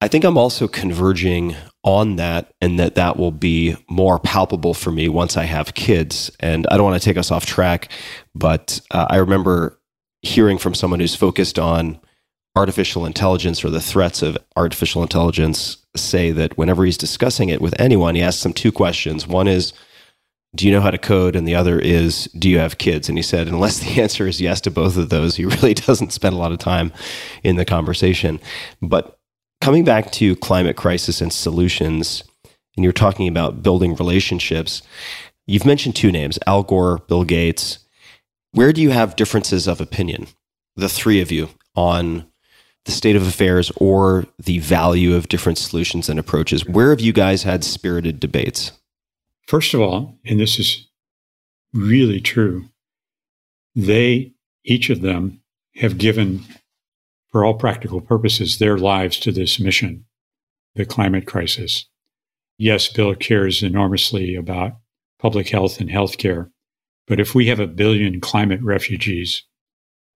[0.00, 4.92] I think I'm also converging on that, and that that will be more palpable for
[4.92, 6.30] me once I have kids.
[6.40, 7.90] And I don't want to take us off track,
[8.34, 9.80] but uh, I remember
[10.22, 11.98] hearing from someone who's focused on
[12.56, 17.78] artificial intelligence or the threats of artificial intelligence say that whenever he's discussing it with
[17.78, 19.26] anyone, he asks them two questions.
[19.26, 19.72] One is,
[20.54, 21.36] do you know how to code?
[21.36, 23.08] And the other is, do you have kids?
[23.08, 26.12] And he said, unless the answer is yes to both of those, he really doesn't
[26.12, 26.92] spend a lot of time
[27.42, 28.40] in the conversation.
[28.82, 29.15] But
[29.60, 32.22] coming back to climate crisis and solutions,
[32.76, 34.82] and you're talking about building relationships,
[35.46, 37.78] you've mentioned two names Al Gore, Bill Gates.
[38.52, 40.28] Where do you have differences of opinion,
[40.76, 42.26] the three of you, on
[42.86, 46.64] the state of affairs or the value of different solutions and approaches?
[46.66, 48.72] Where have you guys had spirited debates?
[49.46, 50.86] First of all, and this is
[51.72, 52.68] really true,
[53.74, 54.32] they,
[54.64, 55.40] each of them,
[55.76, 56.44] have given,
[57.36, 60.06] for all practical purposes, their lives to this mission,
[60.74, 61.84] the climate crisis.
[62.56, 64.78] Yes, Bill cares enormously about
[65.18, 66.50] public health and healthcare,
[67.06, 69.42] but if we have a billion climate refugees,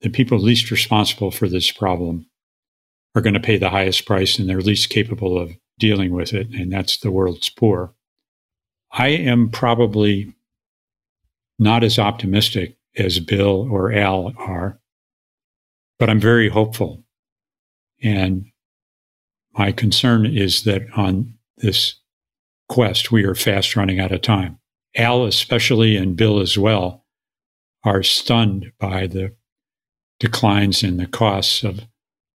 [0.00, 2.24] the people least responsible for this problem
[3.14, 6.48] are going to pay the highest price and they're least capable of dealing with it,
[6.54, 7.92] and that's the world's poor.
[8.92, 10.32] I am probably
[11.58, 14.80] not as optimistic as Bill or Al are,
[15.98, 17.04] but I'm very hopeful.
[18.02, 18.46] And
[19.52, 21.96] my concern is that on this
[22.68, 24.58] quest, we are fast running out of time.
[24.96, 27.04] Al, especially, and Bill as well,
[27.84, 29.34] are stunned by the
[30.18, 31.86] declines in the costs of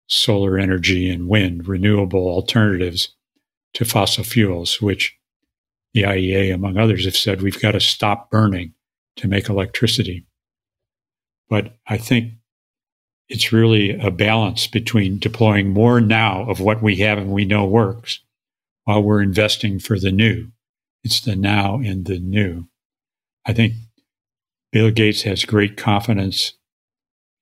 [0.07, 3.15] solar energy and wind, renewable alternatives
[3.73, 5.17] to fossil fuels, which
[5.93, 8.73] the IEA, among others, have said we've got to stop burning
[9.17, 10.25] to make electricity.
[11.49, 12.33] But I think
[13.31, 17.63] it's really a balance between deploying more now of what we have and we know
[17.63, 18.19] works
[18.83, 20.47] while we're investing for the new.
[21.05, 22.67] It's the now and the new.
[23.45, 23.75] I think
[24.73, 26.55] Bill Gates has great confidence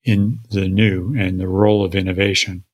[0.03, 2.65] in the new and the role of innovation.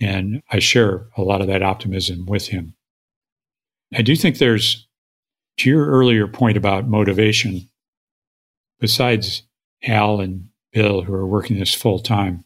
[0.00, 2.74] And I share a lot of that optimism with him.
[3.94, 4.88] I do think there's,
[5.58, 7.68] to your earlier point about motivation,
[8.80, 9.44] besides
[9.84, 12.44] Al and Bill, who are working this full time,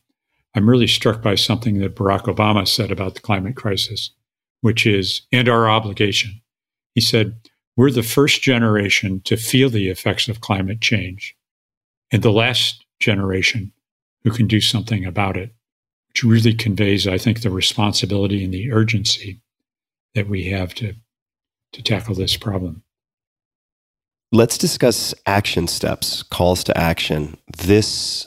[0.54, 4.10] I'm really struck by something that Barack Obama said about the climate crisis,
[4.62, 6.40] which is, and our obligation.
[6.94, 7.36] He said,
[7.76, 11.36] We're the first generation to feel the effects of climate change,
[12.10, 13.72] and the last generation
[14.24, 15.54] who can do something about it,
[16.08, 19.40] which really conveys, I think, the responsibility and the urgency
[20.14, 20.94] that we have to,
[21.72, 22.82] to tackle this problem.
[24.36, 27.38] Let's discuss action steps, calls to action.
[27.56, 28.26] This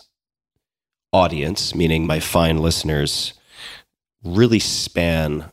[1.13, 3.33] audience, meaning my fine listeners,
[4.23, 5.51] really span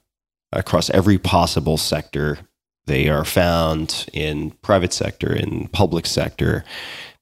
[0.52, 2.38] across every possible sector.
[2.86, 6.64] They are found in private sector, in public sector,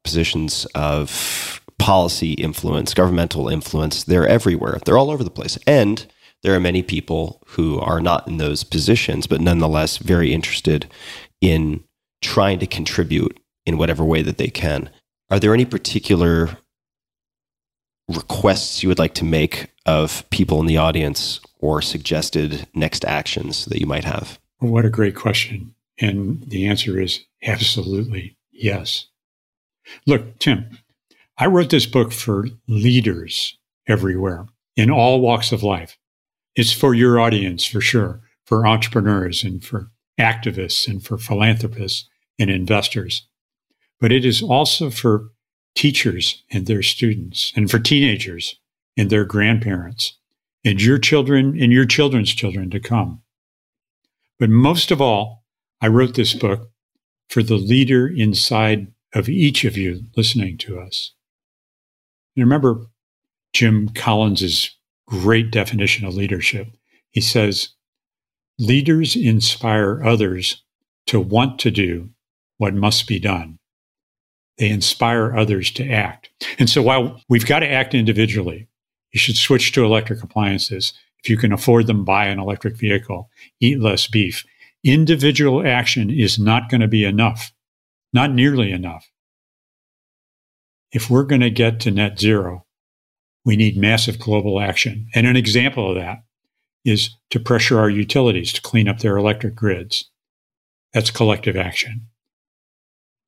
[0.05, 4.05] positions of policy influence, governmental influence.
[4.05, 4.79] They're everywhere.
[4.85, 5.59] They're all over the place.
[5.67, 6.07] And
[6.45, 10.89] there are many people who are not in those positions, but nonetheless very interested
[11.41, 11.83] in
[12.23, 14.91] trying to contribute in whatever way that they can.
[15.31, 16.59] Are there any particular
[18.09, 23.65] requests you would like to make of people in the audience or suggested next actions
[23.67, 24.39] that you might have?
[24.59, 25.75] What a great question.
[26.01, 29.07] And the answer is absolutely yes.
[30.07, 30.79] Look, Tim,
[31.39, 34.47] I wrote this book for leaders everywhere
[34.77, 35.99] in all walks of life.
[36.57, 42.09] It's for your audience, for sure, for entrepreneurs and for activists and for philanthropists
[42.39, 43.27] and investors.
[44.01, 45.31] But it is also for
[45.75, 48.59] teachers and their students and for teenagers
[48.97, 50.19] and their grandparents
[50.65, 53.23] and your children and your children's children to come.
[54.39, 55.45] But most of all,
[55.81, 56.71] I wrote this book
[57.29, 61.13] for the leader inside of each of you listening to us.
[62.37, 62.87] And remember
[63.53, 64.71] Jim Collins's
[65.07, 66.69] great definition of leadership.
[67.11, 67.71] He says,
[68.59, 70.63] leaders inspire others
[71.07, 72.11] to want to do
[72.59, 73.59] what must be done.
[74.59, 76.31] They inspire others to act.
[76.59, 78.69] And so while we've got to act individually,
[79.13, 80.93] you should switch to electric appliances.
[81.23, 83.31] If you can afford them, buy an electric vehicle,
[83.61, 84.45] eat less beef.
[84.85, 87.53] Individual action is not going to be enough,
[88.13, 89.09] not nearly enough.
[90.93, 92.67] If we're going to get to net zero,
[93.45, 95.09] we need massive global action.
[95.15, 96.24] And an example of that
[96.85, 100.11] is to pressure our utilities to clean up their electric grids.
[100.93, 102.07] That's collective action.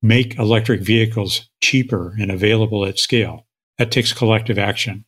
[0.01, 3.47] Make electric vehicles cheaper and available at scale.
[3.77, 5.05] That takes collective action.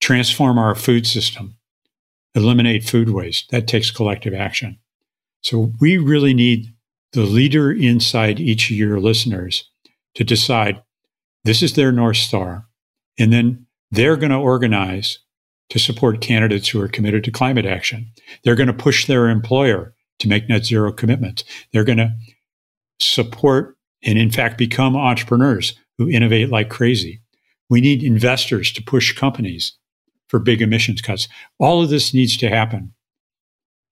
[0.00, 1.56] Transform our food system.
[2.34, 3.50] Eliminate food waste.
[3.50, 4.78] That takes collective action.
[5.42, 6.72] So we really need
[7.12, 9.70] the leader inside each of your listeners
[10.14, 10.82] to decide
[11.44, 12.66] this is their North Star.
[13.18, 15.18] And then they're going to organize
[15.72, 18.06] to support candidates who are committed to climate action.
[18.44, 21.44] They're going to push their employer to make net zero commitments.
[21.72, 22.12] They're going to
[23.00, 27.22] support and, in fact, become entrepreneurs who innovate like crazy.
[27.70, 29.78] We need investors to push companies
[30.28, 31.26] for big emissions cuts.
[31.58, 32.92] All of this needs to happen.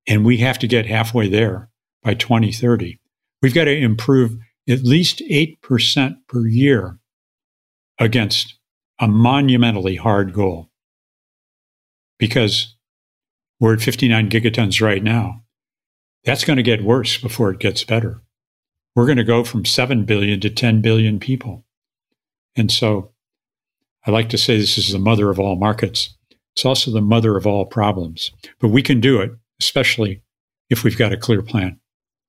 [0.07, 1.71] And we have to get halfway there
[2.03, 3.01] by 2030.
[3.41, 4.37] We've got to improve
[4.69, 6.99] at least 8% per year
[7.99, 8.59] against
[8.99, 10.70] a monumentally hard goal
[12.21, 12.77] because
[13.59, 15.43] we're at 59 gigatons right now.
[16.25, 18.21] That's going to get worse before it gets better.
[18.95, 21.65] We're going to go from 7 billion to 10 billion people.
[22.57, 23.13] And so
[24.07, 26.17] I like to say this is the mother of all markets.
[26.55, 28.31] It's also the mother of all problems.
[28.61, 30.23] But we can do it, especially
[30.69, 31.81] if we've got a clear plan.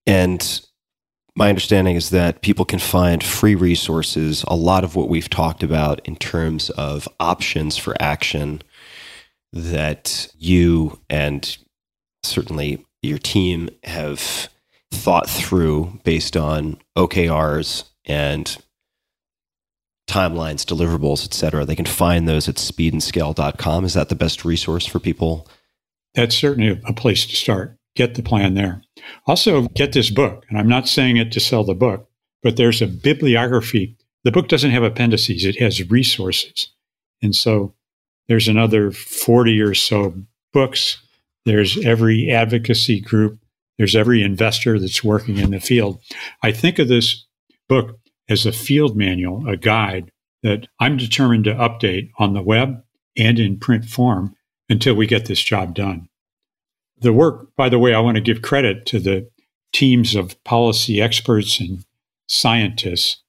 [0.06, 0.62] And
[1.36, 5.64] my understanding is that people can find free resources, a lot of what we've talked
[5.64, 8.62] about in terms of options for action
[9.54, 11.58] that you and
[12.24, 14.49] certainly your team have
[14.91, 18.58] thought through based on OKRs and
[20.08, 21.66] timelines, deliverables, et cetera.
[21.66, 23.86] They can find those at speedandscale.com.
[23.86, 25.47] Is that the best resource for people?
[26.16, 28.82] That's certainly a place to start get the plan there.
[29.28, 30.45] Also, get this book.
[30.49, 32.10] And I'm not saying it to sell the book,
[32.43, 33.97] but there's a bibliography.
[34.24, 36.70] The book doesn't have appendices, it has resources.
[37.22, 37.74] And so
[38.32, 40.14] there's another 40 or so
[40.54, 40.98] books.
[41.46, 43.40] There's every advocacy group.
[43.78, 46.00] There's every investor that's working in the field.
[46.44, 47.26] I think of this
[47.68, 50.12] book as a field manual, a guide
[50.44, 52.84] that I'm determined to update on the web
[53.18, 54.36] and in print form
[54.70, 56.08] until we get this job done
[57.02, 59.30] the work, by the way, I want to give credit to the
[59.74, 61.84] teams of policy experts and
[62.28, 63.22] scientists.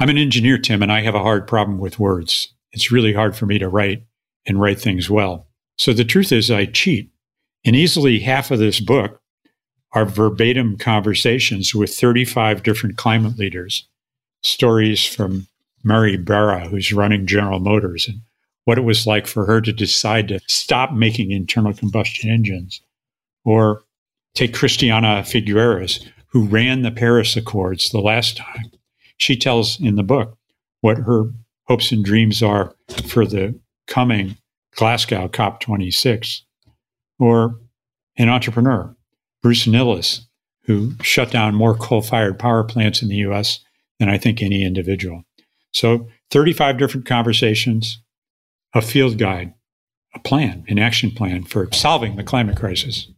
[0.00, 2.54] I'm an engineer, Tim, and I have a hard problem with words.
[2.72, 4.04] It's really hard for me to write
[4.46, 5.46] and write things well.
[5.76, 7.10] So the truth is, I cheat.
[7.64, 9.20] And easily half of this book
[9.92, 13.88] are verbatim conversations with 35 different climate leaders,
[14.42, 15.46] stories from
[15.82, 18.20] Mary Barra, who's running General Motors, and
[18.64, 22.80] what it was like for her to decide to stop making internal combustion engines.
[23.44, 23.82] Or
[24.34, 28.72] take Christiana Figueres, who ran the Paris Accords the last time.
[29.16, 30.36] She tells in the book
[30.80, 31.30] what her
[31.64, 32.74] hopes and dreams are
[33.06, 34.36] for the coming
[34.76, 36.40] Glasgow COP26.
[37.18, 37.60] Or
[38.16, 38.96] an entrepreneur,
[39.42, 40.26] Bruce Nilles,
[40.64, 43.60] who shut down more coal fired power plants in the US
[43.98, 45.22] than I think any individual.
[45.72, 48.02] So 35 different conversations,
[48.74, 49.54] a field guide,
[50.14, 53.08] a plan, an action plan for solving the climate crisis.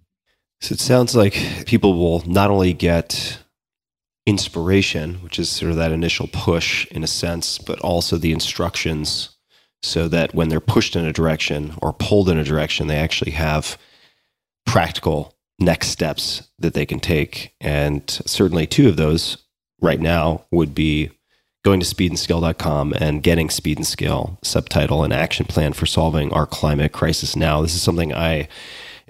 [0.61, 1.35] So it sounds like
[1.67, 3.39] people will not only get
[4.27, 9.36] inspiration, which is sort of that initial push in a sense, but also the instructions
[9.87, 13.32] so that when they're pushed in a direction or pulled in a direction, they actually
[13.32, 13.78] have
[14.66, 17.55] practical next steps that they can take.
[17.61, 19.39] And certainly two of those
[19.80, 21.11] right now would be
[21.64, 26.47] going to speedandscale.com and getting Speed and Scale subtitle and action plan for solving our
[26.47, 27.62] climate crisis now.
[27.62, 28.49] This is something I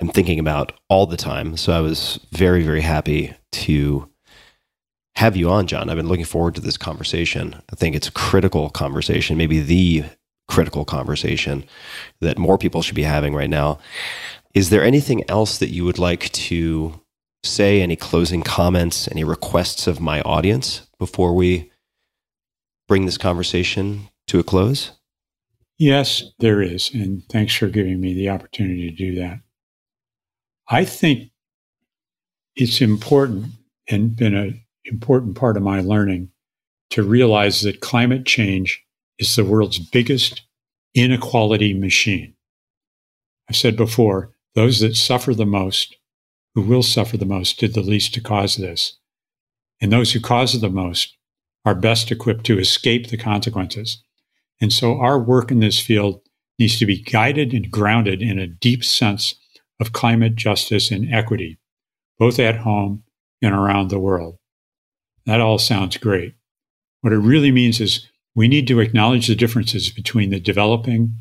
[0.00, 1.56] am thinking about all the time.
[1.56, 4.08] So I was very, very happy to
[5.16, 5.88] have you on, John.
[5.88, 7.62] I've been looking forward to this conversation.
[7.72, 10.04] I think it's a critical conversation, maybe the
[10.48, 11.64] critical conversation
[12.20, 13.78] that more people should be having right now.
[14.54, 17.00] Is there anything else that you would like to
[17.44, 17.82] say?
[17.82, 21.70] Any closing comments, any requests of my audience before we
[22.88, 24.92] bring this conversation to a close?
[25.78, 26.90] Yes, there is.
[26.94, 29.40] And thanks for giving me the opportunity to do that.
[30.68, 31.30] I think
[32.56, 33.46] it's important
[33.88, 36.30] and been an important part of my learning
[36.90, 38.85] to realize that climate change
[39.18, 40.42] is the world's biggest
[40.94, 42.34] inequality machine.
[43.48, 45.96] I've said before, those that suffer the most,
[46.54, 48.98] who will suffer the most, did the least to cause this.
[49.80, 51.16] And those who cause the most
[51.64, 54.02] are best equipped to escape the consequences.
[54.60, 56.20] And so our work in this field
[56.58, 59.34] needs to be guided and grounded in a deep sense
[59.78, 61.58] of climate justice and equity,
[62.18, 63.02] both at home
[63.42, 64.38] and around the world.
[65.26, 66.34] That all sounds great.
[67.02, 68.06] What it really means is
[68.36, 71.18] we need to acknowledge the differences between the developing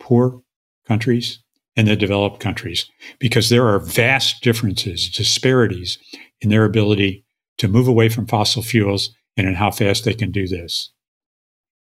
[0.00, 0.40] poor
[0.86, 1.40] countries
[1.76, 2.88] and the developed countries
[3.18, 5.98] because there are vast differences, disparities
[6.40, 7.24] in their ability
[7.58, 10.92] to move away from fossil fuels and in how fast they can do this.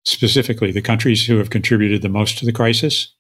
[0.05, 3.13] Specifically, the countries who have contributed the most to the crisis,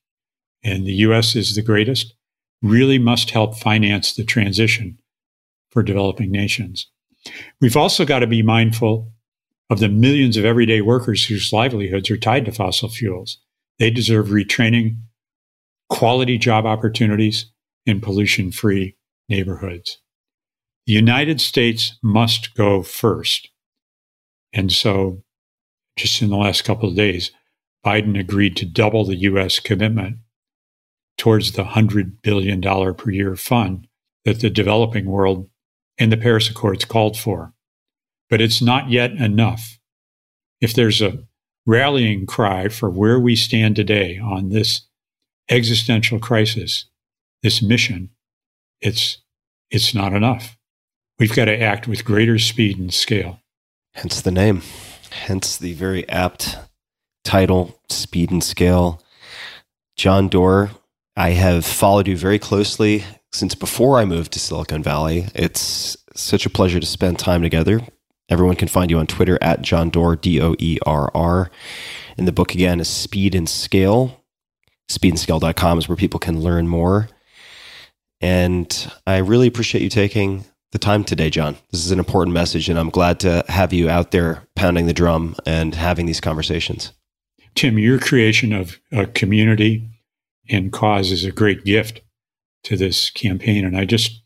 [0.63, 2.15] and the US is the greatest,
[2.63, 4.97] really must help finance the transition
[5.69, 6.89] for developing nations.
[7.61, 9.13] We've also got to be mindful
[9.69, 13.37] of the millions of everyday workers whose livelihoods are tied to fossil fuels.
[13.77, 14.97] They deserve retraining,
[15.89, 17.51] quality job opportunities,
[17.85, 18.95] and pollution free
[19.29, 19.99] neighborhoods.
[20.85, 23.49] The United States must go first.
[24.51, 25.23] And so,
[25.95, 27.31] just in the last couple of days,
[27.85, 29.59] Biden agreed to double the U.S.
[29.59, 30.17] commitment
[31.17, 33.87] towards the $100 billion per year fund
[34.25, 35.49] that the developing world
[35.97, 37.53] and the Paris Accords called for.
[38.29, 39.79] But it's not yet enough.
[40.61, 41.23] If there's a
[41.65, 44.87] rallying cry for where we stand today on this
[45.49, 46.85] existential crisis,
[47.43, 48.09] this mission,
[48.81, 49.17] it's,
[49.71, 50.57] it's not enough.
[51.17, 53.41] We've got to act with greater speed and scale.
[53.93, 54.61] Hence the name,
[55.11, 56.57] hence the very apt
[57.23, 59.01] title, Speed and Scale.
[59.95, 60.71] John Doerr,
[61.15, 65.27] I have followed you very closely since before I moved to Silicon Valley.
[65.35, 67.81] It's such a pleasure to spend time together.
[68.29, 71.51] Everyone can find you on Twitter at John Doerr, D O E R R.
[72.17, 74.23] And the book again is Speed and Scale.
[74.89, 77.09] Speedandscale.com is where people can learn more.
[78.21, 81.57] And I really appreciate you taking the time today, John.
[81.71, 84.93] This is an important message, and I'm glad to have you out there pounding the
[84.93, 86.91] drum and having these conversations.
[87.55, 89.89] Tim, your creation of a community
[90.49, 92.01] and cause is a great gift
[92.63, 93.65] to this campaign.
[93.65, 94.21] And I just,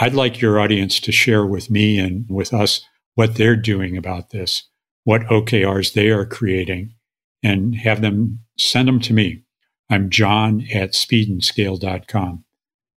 [0.00, 2.84] I'd like your audience to share with me and with us
[3.14, 4.64] what they're doing about this,
[5.04, 6.94] what OKRs they are creating,
[7.42, 9.42] and have them send them to me.
[9.90, 12.44] I'm john at speedandscale.com.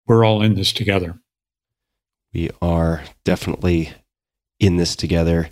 [0.07, 1.19] We're all in this together.
[2.33, 3.91] We are definitely
[4.59, 5.49] in this together.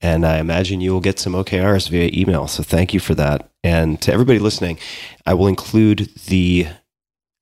[0.00, 2.46] And I imagine you will get some OKRs via email.
[2.46, 3.50] So thank you for that.
[3.64, 4.78] And to everybody listening,
[5.26, 6.68] I will include the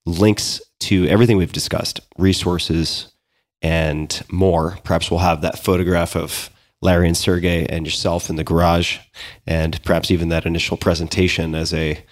[0.05, 3.13] links to everything we've discussed, resources
[3.61, 4.77] and more.
[4.83, 6.49] Perhaps we'll have that photograph of
[6.81, 8.99] Larry and Sergey and yourself in the garage,
[9.45, 12.03] and perhaps even that initial presentation as a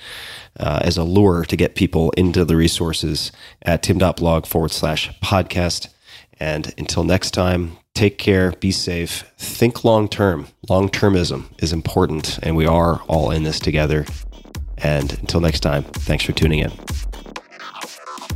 [0.60, 5.90] uh, as a lure to get people into the resources at tim.blog forward slash podcast.
[6.40, 10.48] And until next time, take care, be safe, think long term.
[10.70, 14.06] Long termism is important, and we are all in this together.
[14.78, 16.72] And until next time, thanks for tuning in.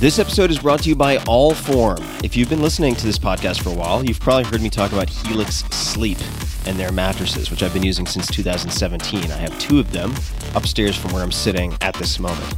[0.00, 2.24] This episode is brought to you by Allform.
[2.24, 4.92] If you've been listening to this podcast for a while, you've probably heard me talk
[4.92, 6.16] about Helix Sleep
[6.64, 9.30] and their mattresses, which I've been using since 2017.
[9.30, 10.14] I have two of them
[10.54, 12.54] upstairs from where I'm sitting at this moment.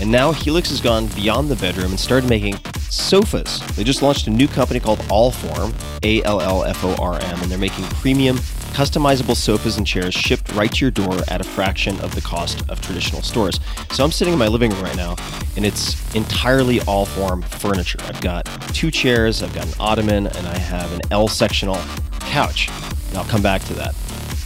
[0.00, 2.56] And now Helix has gone beyond the bedroom and started making
[2.88, 3.60] sofas.
[3.76, 7.42] They just launched a new company called Allform, A L L F O R M,
[7.42, 8.38] and they're making premium
[8.76, 12.62] customizable sofas and chairs shipped right to your door at a fraction of the cost
[12.68, 13.58] of traditional stores.
[13.92, 15.16] So I'm sitting in my living room right now,
[15.56, 17.98] and it's entirely Allform furniture.
[18.02, 18.44] I've got
[18.74, 21.78] two chairs, I've got an ottoman, and I have an L sectional
[22.20, 22.68] couch.
[23.08, 23.94] And I'll come back to that.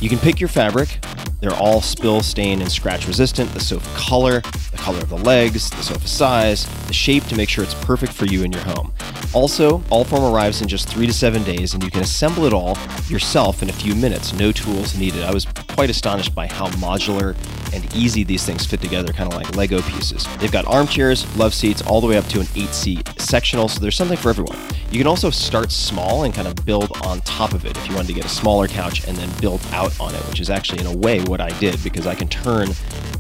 [0.01, 0.99] You can pick your fabric.
[1.41, 3.53] They're all spill, stain, and scratch resistant.
[3.53, 7.49] The sofa color, the color of the legs, the sofa size, the shape to make
[7.49, 8.93] sure it's perfect for you and your home.
[9.33, 12.77] Also, Allform arrives in just three to seven days, and you can assemble it all
[13.09, 14.33] yourself in a few minutes.
[14.33, 15.23] No tools needed.
[15.23, 17.37] I was quite astonished by how modular
[17.73, 20.27] and easy these things fit together, kind of like Lego pieces.
[20.39, 23.81] They've got armchairs, love seats, all the way up to an eight seat sectional, so
[23.81, 24.59] there's something for everyone.
[24.91, 27.95] You can also start small and kind of build on top of it if you
[27.95, 30.81] wanted to get a smaller couch and then build out on it, which is actually,
[30.81, 32.69] in a way, what I did because I can turn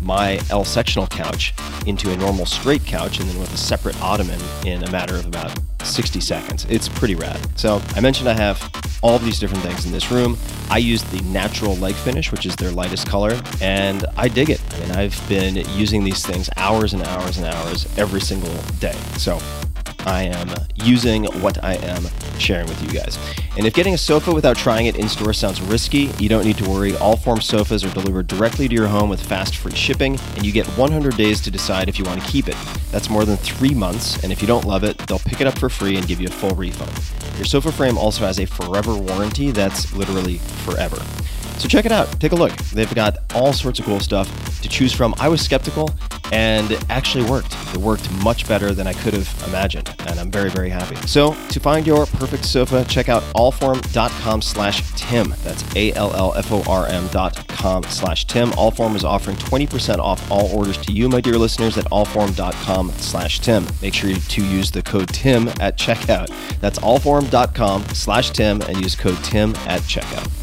[0.00, 1.54] my L sectional couch
[1.86, 5.26] into a normal straight couch and then with a separate ottoman in a matter of
[5.26, 6.66] about 60 seconds.
[6.68, 7.40] It's pretty rad.
[7.58, 8.70] So I mentioned I have
[9.02, 10.36] all these different things in this room.
[10.70, 14.60] I used the natural leg finish, which is their lightest color, and I dig it.
[14.74, 18.96] I mean, I've been using these things hours and hours and hours every single day.
[19.16, 19.40] So
[20.06, 22.04] I am using what I am
[22.38, 23.18] sharing with you guys.
[23.56, 26.56] And if getting a sofa without trying it in store sounds risky, you don't need
[26.58, 26.92] to worry.
[26.92, 30.66] Allform sofas are delivered directly to your home with fast free shipping, and you get
[30.78, 32.56] 100 days to decide if you want to keep it.
[32.90, 35.58] That's more than three months, and if you don't love it, they'll pick it up
[35.58, 36.92] for free and give you a full refund.
[37.36, 41.02] Your sofa frame also has a forever warranty that's literally forever.
[41.60, 42.10] So check it out.
[42.20, 42.52] Take a look.
[42.72, 44.26] They've got all sorts of cool stuff
[44.62, 45.14] to choose from.
[45.18, 45.90] I was skeptical
[46.32, 47.54] and it actually worked.
[47.74, 50.96] It worked much better than I could have imagined, and I'm very, very happy.
[51.06, 55.34] So to find your perfect sofa, check out allform.com slash Tim.
[55.42, 58.50] That's A-L-L-F-O-R-M dot com slash Tim.
[58.52, 63.40] Allform is offering 20% off all orders to you, my dear listeners, at allform.com slash
[63.40, 63.66] Tim.
[63.82, 66.28] Make sure to use the code Tim at checkout.
[66.60, 70.39] That's allform.com slash Tim and use code Tim at checkout.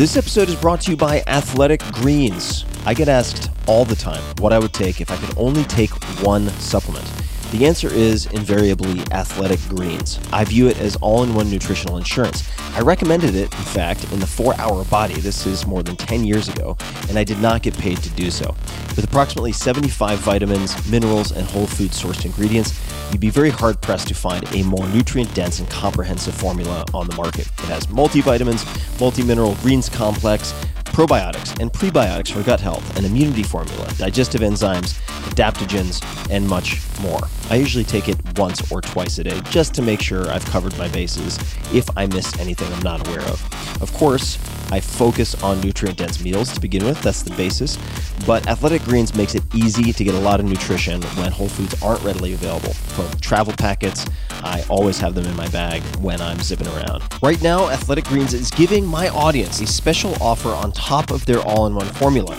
[0.00, 2.64] This episode is brought to you by Athletic Greens.
[2.86, 5.90] I get asked all the time what I would take if I could only take
[6.22, 7.04] one supplement.
[7.50, 10.20] The answer is invariably athletic greens.
[10.32, 12.48] I view it as all in one nutritional insurance.
[12.74, 15.14] I recommended it, in fact, in the 4 Hour Body.
[15.14, 16.76] This is more than 10 years ago,
[17.08, 18.54] and I did not get paid to do so.
[18.94, 24.06] With approximately 75 vitamins, minerals, and whole food sourced ingredients, you'd be very hard pressed
[24.08, 27.48] to find a more nutrient dense and comprehensive formula on the market.
[27.48, 28.64] It has multivitamins,
[29.00, 30.52] multi mineral greens complex,
[30.84, 35.00] probiotics and prebiotics for gut health, an immunity formula, digestive enzymes,
[35.30, 36.00] adaptogens,
[36.30, 37.20] and much more.
[37.50, 40.78] I usually take it once or twice a day just to make sure I've covered
[40.78, 41.36] my bases
[41.74, 43.82] if I miss anything I'm not aware of.
[43.82, 44.38] Of course,
[44.70, 47.76] I focus on nutrient dense meals to begin with, that's the basis,
[48.24, 51.82] but Athletic Greens makes it easy to get a lot of nutrition when whole foods
[51.82, 52.72] aren't readily available.
[52.72, 54.06] From travel packets,
[54.44, 57.02] I always have them in my bag when I'm zipping around.
[57.20, 61.40] Right now, Athletic Greens is giving my audience a special offer on top of their
[61.40, 62.38] all in one formula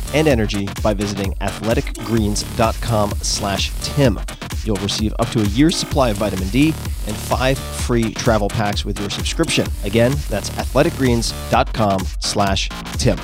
[0.13, 4.19] and energy by visiting athleticgreens.com slash Tim.
[4.63, 6.69] You'll receive up to a year's supply of vitamin D
[7.07, 9.67] and five free travel packs with your subscription.
[9.83, 13.17] Again, that's athleticgreens.com slash Tim.